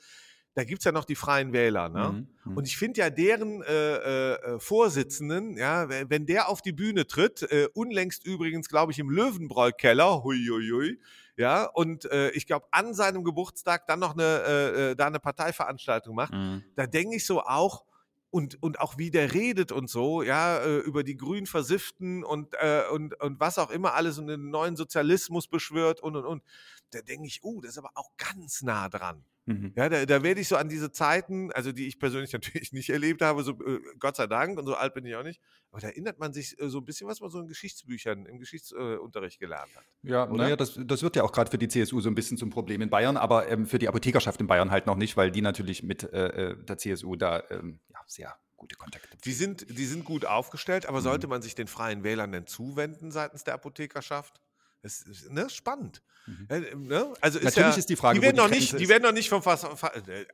da 0.55 0.63
gibt 0.63 0.79
es 0.81 0.85
ja 0.85 0.93
noch 0.93 1.05
die 1.05 1.17
Freien 1.17 1.53
Wähler. 1.53 1.89
Ne? 1.89 2.27
Mhm, 2.45 2.51
mhm. 2.53 2.57
Und 2.57 2.67
ich 2.67 2.77
finde 2.77 3.01
ja 3.01 3.11
deren 3.11 3.63
äh, 3.63 3.73
äh, 3.73 4.33
äh, 4.35 4.61
Vorsitzenden, 4.61 5.57
ja, 5.57 5.89
wenn 5.89 6.27
der 6.27 6.49
auf 6.49 6.63
die 6.63 6.73
Bühne 6.73 7.07
tritt, 7.07 7.43
äh, 7.43 7.69
unlängst 7.75 8.25
übrigens, 8.25 8.69
glaube 8.69 8.93
ich, 8.93 8.99
im 9.01 9.11
Löwenbräu-Keller, 9.11 10.23
hui, 10.23 10.47
hui, 10.49 10.71
hui, 10.71 11.01
ja, 11.37 11.65
und 11.65 12.05
äh, 12.05 12.31
ich 12.31 12.47
glaube, 12.47 12.67
an 12.71 12.95
seinem 12.95 13.25
Geburtstag 13.25 13.89
dann 13.89 13.99
noch 13.99 14.13
eine, 14.13 14.93
äh, 14.93 14.97
da 14.97 15.09
eine 15.09 15.19
Parteiveranstaltung 15.19 16.15
macht, 16.15 16.33
Mhm. 16.33 16.63
da 16.77 16.87
denke 16.87 17.17
ich 17.17 17.27
so 17.27 17.43
auch, 17.43 17.85
und, 18.31 18.61
und 18.63 18.81
auch 18.81 18.99
wie 18.99 19.11
der 19.11 19.33
redet 19.33 19.71
und 19.71 19.89
so, 19.89 20.23
ja, 20.23 20.65
über 20.81 21.05
die 21.05 21.17
grün 21.17 21.47
Versifften 21.47 22.25
und, 22.25 22.57
und, 22.91 23.21
und 23.21 23.39
was 23.39 23.59
auch 23.61 23.71
immer 23.71 23.95
alles 23.95 24.19
und 24.19 24.27
den 24.27 24.51
neuen 24.51 24.75
Sozialismus 24.75 25.47
beschwört 25.47 26.01
und 26.01 26.17
und 26.17 26.25
und. 26.25 26.43
Da 26.91 27.01
denke 27.01 27.29
ich, 27.29 27.45
uh, 27.45 27.61
das 27.61 27.73
ist 27.73 27.79
aber 27.79 27.93
auch 27.95 28.11
ganz 28.17 28.63
nah 28.63 28.89
dran. 28.89 29.25
Mhm. 29.47 29.73
Ja, 29.77 29.89
da, 29.89 30.07
da 30.07 30.23
werde 30.23 30.41
ich 30.41 30.49
so 30.49 30.57
an 30.57 30.69
diese 30.69 30.93
Zeiten, 30.93 31.51
also 31.53 31.73
die 31.73 31.87
ich 31.89 31.99
persönlich 31.99 32.33
natürlich 32.33 32.73
nicht 32.73 32.91
erlebt 32.91 33.23
habe, 33.23 33.43
so 33.43 33.53
äh, 33.53 33.81
Gott 33.99 34.17
sei 34.17 34.27
Dank 34.27 34.59
und 34.59 34.67
so 34.67 34.75
alt 34.75 34.95
bin 34.95 35.05
ich 35.05 35.17
auch 35.17 35.23
nicht, 35.25 35.41
aber 35.71 35.81
da 35.81 35.89
erinnert 35.89 36.19
man 36.19 36.33
sich 36.33 36.59
äh, 36.61 36.69
so 36.69 36.79
ein 36.79 36.85
bisschen, 36.85 37.09
was 37.09 37.21
man 37.21 37.31
so 37.31 37.41
in 37.41 37.49
Geschichtsbüchern, 37.49 38.27
im 38.27 38.39
Geschichtsunterricht 38.39 39.37
äh, 39.37 39.45
gelernt 39.45 39.75
hat. 39.77 39.85
Ja, 40.03 40.27
naja, 40.27 40.55
das, 40.55 40.79
das 40.85 41.03
wird 41.03 41.17
ja 41.17 41.23
auch 41.23 41.33
gerade 41.33 41.51
für 41.51 41.59
die 41.59 41.67
CSU 41.69 42.01
so 42.01 42.11
ein 42.11 42.15
bisschen 42.15 42.37
zum 42.37 42.51
Problem 42.51 42.83
in 42.83 42.91
Bayern, 42.91 43.17
aber 43.17 43.49
ähm, 43.49 43.67
für 43.67 43.79
die 43.79 43.89
Apothekerschaft 43.89 44.39
in 44.41 44.47
Bayern 44.47 44.71
halt 44.71 44.87
noch 44.87 44.97
nicht, 44.97 45.17
weil 45.17 45.31
die 45.31 45.41
natürlich 45.41 45.83
mit 45.83 46.03
der 46.03 46.79
CSU 46.79 47.17
da 47.17 47.43
ähm, 47.51 47.81
ja, 47.89 47.99
sehr 48.07 48.37
gute 48.57 48.77
Kontakte 48.77 49.17
Die 49.25 49.33
sind, 49.33 49.79
die 49.79 49.87
sind 49.87 50.05
gut 50.05 50.25
aufgestellt, 50.27 50.87
aber 50.87 50.99
Mhm. 50.99 51.03
sollte 51.03 51.27
man 51.27 51.43
sich 51.43 51.55
den 51.55 51.67
Freien 51.69 52.05
Wählern 52.05 52.33
denn 52.33 52.47
zuwenden 52.47 53.11
seitens 53.11 53.45
der 53.45 53.55
Apothekerschaft? 53.55 54.41
Das 54.85 55.01
ist 55.01 55.31
ne, 55.31 55.49
spannend. 55.49 56.03
Mhm. 56.27 56.47
Ja, 56.51 56.59
ne? 56.77 57.15
Also 57.23 57.39
ist 57.39 57.45
Natürlich 57.47 57.71
ja, 57.71 57.79
ist 57.79 57.89
die 57.89 57.97
Frage, 57.97 58.19
die 58.19 58.23
werden 58.23 58.37
die 58.37 58.43
noch 58.43 58.51
nicht, 58.51 58.79
die 58.79 58.89
werden 58.91 59.03
noch 59.03 59.13
nicht 59.13 59.31
vom 59.31 59.43
Verfass, 59.43 59.83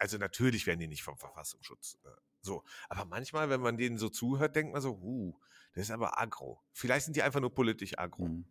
also 0.01 0.19
natürlich 0.19 0.67
werden 0.67 0.81
die 0.81 0.89
nicht 0.89 1.05
vom 1.05 1.17
Verfassungsschutz. 1.17 1.99
äh, 2.05 2.09
So, 2.41 2.65
aber 2.89 3.05
manchmal, 3.05 3.49
wenn 3.49 3.61
man 3.61 3.77
denen 3.77 3.97
so 3.97 4.09
zuhört, 4.09 4.57
denkt 4.57 4.73
man 4.73 4.83
so, 4.83 4.91
uh, 4.91 5.39
das 5.75 5.85
ist 5.85 5.91
aber 5.91 6.21
aggro. 6.21 6.61
Vielleicht 6.73 7.05
sind 7.05 7.17
die 7.17 7.23
einfach 7.23 7.41
nur 7.41 7.55
politisch 7.55 7.99
aggro. 7.99 8.27
Mhm. 8.27 8.45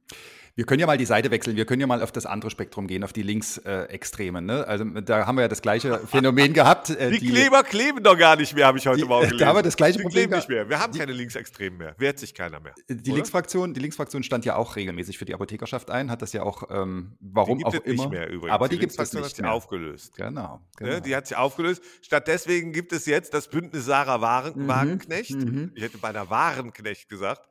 Wir 0.55 0.65
können 0.65 0.79
ja 0.81 0.87
mal 0.87 0.97
die 0.97 1.05
Seite 1.05 1.31
wechseln, 1.31 1.55
wir 1.55 1.65
können 1.65 1.79
ja 1.81 1.87
mal 1.87 2.01
auf 2.03 2.11
das 2.11 2.25
andere 2.25 2.51
Spektrum 2.51 2.85
gehen, 2.87 3.03
auf 3.03 3.13
die 3.13 3.23
Linksextremen. 3.23 4.45
ne? 4.45 4.67
Also 4.67 4.83
da 4.83 5.25
haben 5.25 5.35
wir 5.37 5.43
ja 5.43 5.47
das 5.47 5.61
gleiche 5.61 5.99
Phänomen 6.07 6.53
gehabt. 6.53 6.89
äh, 6.89 7.11
Die, 7.11 7.27
Kleber 7.29 7.63
kleben 7.63 8.03
doch 8.03 8.17
gar 8.17 8.35
nicht 8.35 8.53
mehr, 8.55 8.67
habe 8.67 8.77
ich 8.77 8.85
heute 8.87 9.01
die- 9.01 9.05
Morgen 9.07 9.23
da 9.23 9.29
gelesen. 9.29 9.47
haben 9.47 9.55
wir 9.57 9.63
das 9.63 9.77
gleiche 9.77 9.97
die 9.97 10.03
Problem 10.03 10.23
kleben 10.29 10.35
nicht 10.35 10.49
mehr. 10.49 10.69
Wir 10.69 10.79
haben 10.79 10.91
Die- 10.93 10.99
keine 10.99 11.13
Linksextremen 11.13 11.77
mehr. 11.77 11.95
Wehrt 11.97 12.19
sich 12.19 12.33
keiner 12.33 12.59
mehr. 12.59 12.73
Die 12.89 12.93
oder? 13.09 13.15
Linksfraktion, 13.15 13.73
die 13.73 13.79
Linksfraktion 13.79 14.23
stand 14.23 14.45
ja 14.45 14.55
auch 14.55 14.75
regelmäßig 14.75 15.17
für 15.17 15.25
die 15.25 15.33
Apothekerschaft 15.33 15.89
ein, 15.91 16.11
hat 16.11 16.21
das 16.21 16.33
ja 16.33 16.43
auch, 16.43 16.63
ähm, 16.69 17.15
warum 17.21 17.57
die 17.59 17.65
auch 17.65 17.73
immer. 17.73 17.85
nicht 18.03 18.09
mehr 18.11 18.29
übrigens. 18.29 18.51
Aber 18.53 18.67
die, 18.67 18.77
gibt 18.79 18.91
es 18.91 18.97
Linksfraktion 18.97 19.21
nicht 19.21 19.29
hat 19.31 19.35
sich 19.37 19.43
mehr. 19.43 19.53
aufgelöst. 19.53 20.15
Genau, 20.17 20.61
genau. 20.77 20.91
Ne, 20.91 21.01
die 21.01 21.15
hat 21.15 21.27
sich 21.27 21.37
aufgelöst. 21.37 21.81
Statt 22.01 22.27
deswegen 22.27 22.73
gibt 22.73 22.91
es 22.91 23.05
jetzt 23.05 23.33
das 23.33 23.47
Bündnis 23.47 23.85
Sarah 23.85 24.19
Waren, 24.21 24.63
Mhm, 24.63 24.67
Wagenknecht. 24.67 25.31
mhm. 25.35 25.71
Ich 25.75 25.83
hätte 25.83 25.97
beinahe 25.97 26.29
Warenknecht 26.29 27.08
gesagt. 27.09 27.47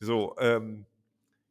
So, 0.00 0.34
ähm, 0.38 0.86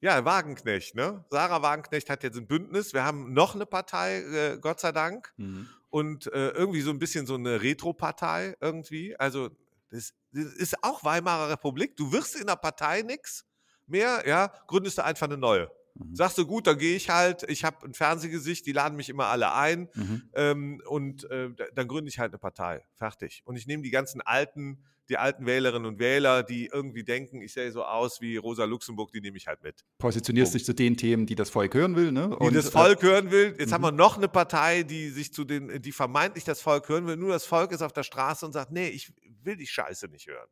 Ja, 0.02 0.26
Wagenknecht, 0.26 0.96
ne? 0.96 1.24
Sarah 1.30 1.62
Wagenknecht 1.62 2.10
hat 2.10 2.24
jetzt 2.24 2.38
ein 2.38 2.46
Bündnis. 2.46 2.94
Wir 2.94 3.06
haben 3.06 3.32
noch 3.32 3.56
eine 3.56 3.66
Partei, 3.66 4.18
äh, 4.22 4.58
Gott 4.60 4.82
sei 4.82 4.92
Dank. 4.92 5.32
Mhm. 5.38 5.70
Und 5.90 6.28
äh, 6.34 6.50
irgendwie 6.50 6.82
so 6.82 6.90
ein 6.90 7.00
bisschen 7.00 7.26
so 7.26 7.36
eine 7.36 7.62
Retro-Partei 7.62 8.56
irgendwie. 8.60 9.18
Also, 9.18 9.50
das, 9.92 10.14
das 10.34 10.46
ist 10.56 10.84
auch 10.84 11.06
Weimarer 11.06 11.50
Republik. 11.50 11.96
Du 11.96 12.12
wirst 12.12 12.36
in 12.36 12.48
der 12.48 12.58
Partei 12.58 13.02
nix 13.04 13.46
mehr, 13.88 14.24
ja, 14.28 14.52
gründest 14.68 14.98
du 14.98 15.06
einfach 15.06 15.28
eine 15.28 15.38
neue. 15.38 15.72
Mhm. 15.96 16.16
Sagst 16.16 16.38
du, 16.38 16.46
gut, 16.48 16.68
dann 16.68 16.78
gehe 16.80 16.96
ich 16.98 17.10
halt, 17.10 17.44
ich 17.44 17.64
habe 17.64 17.86
ein 17.86 17.94
Fernsehgesicht, 17.94 18.66
die 18.66 18.72
laden 18.74 18.98
mich 18.98 19.08
immer 19.10 19.28
alle 19.28 19.54
ein 19.54 19.88
Mhm. 19.94 20.30
ähm, 20.34 20.82
und 20.88 21.24
äh, 21.32 21.50
da- 21.56 21.66
dann 21.76 21.88
gründe 21.88 22.10
ich 22.10 22.20
halt 22.20 22.32
eine 22.32 22.40
Partei. 22.40 22.84
Fertig. 22.96 23.42
Und 23.46 23.56
ich 23.56 23.68
nehme 23.68 23.84
die 23.84 23.92
ganzen 23.92 24.20
alten, 24.22 24.84
die 25.10 25.18
alten 25.18 25.46
Wählerinnen 25.46 25.86
und 25.86 26.00
Wähler, 26.00 26.44
die 26.44 26.68
irgendwie 26.68 27.04
denken, 27.04 27.42
ich 27.42 27.54
sehe 27.54 27.72
so 27.72 27.84
aus 27.84 28.22
wie 28.22 28.38
Rosa 28.38 28.66
Luxemburg, 28.66 29.12
die 29.12 29.22
nehme 29.22 29.38
ich 29.38 29.48
halt 29.48 29.62
mit. 29.62 29.84
Positionierst 29.98 30.54
dich 30.54 30.66
zu 30.66 30.74
den 30.74 30.96
Themen, 30.96 31.26
die 31.26 31.36
das 31.36 31.50
Volk 31.50 31.74
hören 31.74 31.96
will, 31.96 32.12
ne? 32.12 32.38
Die 32.42 32.54
das 32.54 32.68
äh, 32.68 32.72
Volk 32.72 33.02
hören 33.02 33.32
will. 33.32 33.56
Jetzt 33.60 33.74
haben 33.74 33.82
mhm. 33.82 33.88
wir 33.88 33.92
noch 33.92 34.18
eine 34.18 34.28
Partei, 34.28 34.84
die 34.84 35.10
sich 35.10 35.34
zu 35.34 35.44
den, 35.44 35.82
die 35.82 35.92
vermeintlich 35.92 36.44
das 36.44 36.62
Volk 36.62 36.88
hören 36.88 37.06
will. 37.06 37.18
Nur 37.18 37.30
das 37.30 37.46
Volk 37.46 37.72
ist 37.72 37.82
auf 37.82 37.94
der 37.94 38.04
Straße 38.04 38.46
und 38.46 38.54
sagt, 38.54 38.72
nee, 38.72 38.88
ich 38.88 39.12
will 39.44 39.58
die 39.58 39.68
Scheiße 39.68 40.08
nicht 40.08 40.28
hören. 40.28 40.48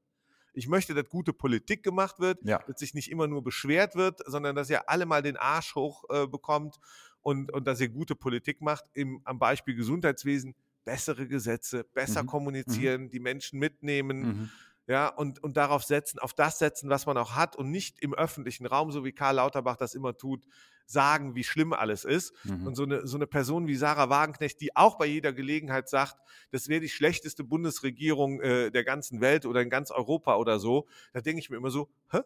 Ich 0.53 0.67
möchte, 0.67 0.93
dass 0.93 1.07
gute 1.07 1.31
Politik 1.31 1.81
gemacht 1.81 2.19
wird, 2.19 2.39
Ja. 2.43 2.59
dass 2.67 2.79
sich 2.79 2.93
nicht 2.93 3.09
immer 3.09 3.27
nur 3.27 3.41
beschwert 3.43 3.95
wird, 3.95 4.19
sondern 4.25 4.55
dass 4.55 4.69
ihr 4.69 4.89
alle 4.89 5.05
mal 5.05 5.21
den 5.21 5.37
Arsch 5.37 5.75
hoch 5.75 6.03
äh, 6.09 6.27
bekommt 6.27 6.75
und, 7.21 7.53
und 7.53 7.67
dass 7.67 7.79
ihr 7.79 7.89
gute 7.89 8.15
Politik 8.15 8.61
macht. 8.61 8.85
Im, 8.93 9.21
am 9.23 9.39
Beispiel 9.39 9.75
Gesundheitswesen 9.75 10.55
bessere 10.83 11.27
Gesetze, 11.27 11.83
besser 11.93 12.23
Mhm. 12.23 12.27
kommunizieren, 12.27 13.09
die 13.09 13.19
Menschen 13.19 13.59
mitnehmen, 13.59 14.19
Mhm. 14.21 14.49
ja, 14.87 15.07
und, 15.07 15.43
und 15.43 15.57
darauf 15.57 15.83
setzen, 15.83 16.19
auf 16.19 16.33
das 16.33 16.59
setzen, 16.59 16.89
was 16.89 17.05
man 17.05 17.17
auch 17.17 17.35
hat 17.35 17.55
und 17.55 17.69
nicht 17.71 17.99
im 18.01 18.13
öffentlichen 18.13 18.65
Raum, 18.65 18.91
so 18.91 19.03
wie 19.05 19.11
Karl 19.11 19.35
Lauterbach 19.35 19.77
das 19.77 19.93
immer 19.95 20.17
tut, 20.17 20.43
sagen, 20.87 21.35
wie 21.35 21.43
schlimm 21.45 21.71
alles 21.71 22.03
ist. 22.03 22.33
Mhm. 22.43 22.67
Und 22.67 22.75
so 22.75 22.83
eine, 22.83 23.07
so 23.07 23.15
eine 23.15 23.25
Person 23.27 23.67
wie 23.67 23.75
Sarah 23.75 24.09
Wagenknecht, 24.09 24.59
die 24.59 24.75
auch 24.75 24.97
bei 24.97 25.05
jeder 25.05 25.31
Gelegenheit 25.31 25.87
sagt, 25.87 26.17
das 26.51 26.67
wäre 26.67 26.81
die 26.81 26.89
schlechteste 26.89 27.45
Bundesregierung 27.45 28.41
äh, 28.41 28.71
der 28.71 28.83
ganzen 28.83 29.21
Welt 29.21 29.45
oder 29.45 29.61
in 29.61 29.69
ganz 29.69 29.89
Europa 29.91 30.35
oder 30.35 30.59
so, 30.59 30.87
da 31.13 31.21
denke 31.21 31.39
ich 31.39 31.49
mir 31.49 31.55
immer 31.57 31.71
so, 31.71 31.89
hä? 32.11 32.19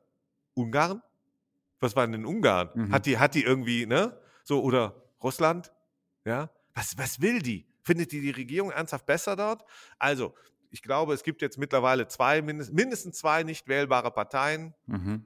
Ungarn? 0.55 1.03
Was 1.79 1.95
war 1.95 2.07
denn 2.07 2.15
in 2.21 2.25
Ungarn? 2.25 2.69
Mhm. 2.73 2.91
Hat, 2.91 3.05
die, 3.05 3.19
hat 3.19 3.35
die 3.35 3.43
irgendwie, 3.43 3.85
ne? 3.85 4.19
So, 4.43 4.63
oder 4.63 5.03
Russland? 5.21 5.71
Ja? 6.23 6.49
Was, 6.73 6.97
was 6.97 7.21
will 7.21 7.41
die? 7.43 7.67
Findet 7.85 8.11
die 8.11 8.19
die 8.19 8.31
Regierung 8.31 8.71
ernsthaft 8.71 9.05
besser 9.05 9.35
dort? 9.35 9.63
Also, 9.99 10.33
ich 10.71 10.81
glaube, 10.81 11.13
es 11.13 11.23
gibt 11.23 11.43
jetzt 11.43 11.59
mittlerweile 11.59 12.07
zwei, 12.07 12.41
mindest, 12.41 12.73
mindestens 12.73 13.19
zwei 13.19 13.43
nicht 13.43 13.67
wählbare 13.67 14.09
Parteien. 14.09 14.73
Mhm. 14.87 15.23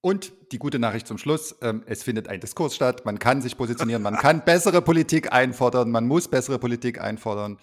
Und 0.00 0.32
die 0.50 0.58
gute 0.58 0.78
Nachricht 0.78 1.06
zum 1.06 1.18
Schluss, 1.18 1.54
ähm, 1.60 1.82
es 1.86 2.02
findet 2.02 2.28
ein 2.28 2.40
Diskurs 2.40 2.74
statt, 2.74 3.04
man 3.04 3.18
kann 3.18 3.42
sich 3.42 3.56
positionieren, 3.56 4.02
man 4.02 4.16
kann 4.18 4.44
bessere 4.44 4.80
Politik 4.80 5.32
einfordern, 5.32 5.90
man 5.90 6.06
muss 6.06 6.28
bessere 6.28 6.58
Politik 6.58 7.00
einfordern. 7.00 7.58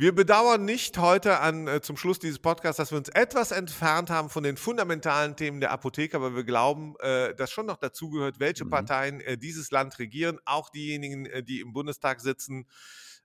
Wir 0.00 0.14
bedauern 0.14 0.64
nicht 0.64 0.96
heute 0.98 1.40
an, 1.40 1.66
äh, 1.66 1.80
zum 1.80 1.96
Schluss 1.96 2.20
dieses 2.20 2.38
Podcasts, 2.38 2.76
dass 2.76 2.92
wir 2.92 2.98
uns 2.98 3.08
etwas 3.08 3.50
entfernt 3.50 4.10
haben 4.10 4.30
von 4.30 4.44
den 4.44 4.56
fundamentalen 4.56 5.34
Themen 5.34 5.58
der 5.58 5.72
Apotheke, 5.72 6.16
aber 6.16 6.36
wir 6.36 6.44
glauben, 6.44 6.94
äh, 7.00 7.34
dass 7.34 7.50
schon 7.50 7.66
noch 7.66 7.78
dazugehört, 7.78 8.38
welche 8.38 8.64
Mhm. 8.64 8.70
Parteien 8.70 9.20
äh, 9.20 9.36
dieses 9.36 9.72
Land 9.72 9.98
regieren, 9.98 10.38
auch 10.44 10.70
diejenigen, 10.70 11.26
äh, 11.26 11.42
die 11.42 11.58
im 11.58 11.72
Bundestag 11.72 12.20
sitzen, 12.20 12.68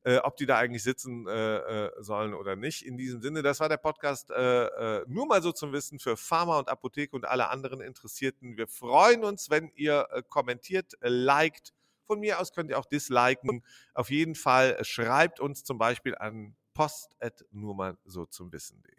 äh, 0.03 0.17
ob 0.17 0.35
die 0.35 0.47
da 0.47 0.57
eigentlich 0.57 0.81
sitzen 0.81 1.27
äh, 1.27 1.57
äh, 1.57 1.91
sollen 1.99 2.33
oder 2.33 2.55
nicht. 2.55 2.81
In 2.83 2.97
diesem 2.97 3.21
Sinne, 3.21 3.43
das 3.43 3.59
war 3.59 3.69
der 3.69 3.77
Podcast 3.77 4.31
äh, 4.31 4.65
äh, 4.65 5.05
nur 5.07 5.27
mal 5.27 5.43
so 5.43 5.51
zum 5.51 5.73
Wissen 5.73 5.99
für 5.99 6.17
Pharma 6.17 6.57
und 6.57 6.69
Apotheke 6.69 7.15
und 7.15 7.25
alle 7.25 7.51
anderen 7.51 7.81
Interessierten. 7.81 8.57
Wir 8.57 8.67
freuen 8.67 9.23
uns, 9.23 9.51
wenn 9.51 9.69
ihr 9.75 10.07
äh, 10.09 10.23
kommentiert, 10.27 10.93
liked. 11.01 11.71
Von 12.07 12.19
mir 12.19 12.39
aus 12.39 12.51
könnt 12.51 12.71
ihr 12.71 12.79
auch 12.79 12.87
disliken. 12.87 13.63
Auf 13.93 14.09
jeden 14.09 14.33
Fall 14.33 14.83
schreibt 14.83 15.39
uns 15.39 15.63
zum 15.63 15.77
Beispiel 15.77 16.15
an 16.15 16.55
post 16.73 17.15
nur 17.51 17.75
mal 17.75 17.97
so 18.05 18.25
zum 18.25 18.51
Wissen.de. 18.51 18.95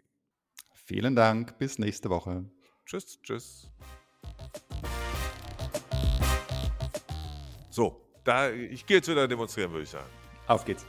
Vielen 0.73 1.15
Dank, 1.15 1.57
bis 1.57 1.79
nächste 1.79 2.09
Woche. 2.09 2.45
Tschüss, 2.85 3.19
tschüss. 3.21 3.71
So, 7.69 8.01
da, 8.23 8.51
ich 8.51 8.85
gehe 8.85 8.97
jetzt 8.97 9.09
wieder 9.09 9.27
demonstrieren, 9.27 9.71
würde 9.71 9.83
ich 9.83 9.89
sagen. 9.89 10.09
Auf 10.47 10.63
geht's. 10.63 10.85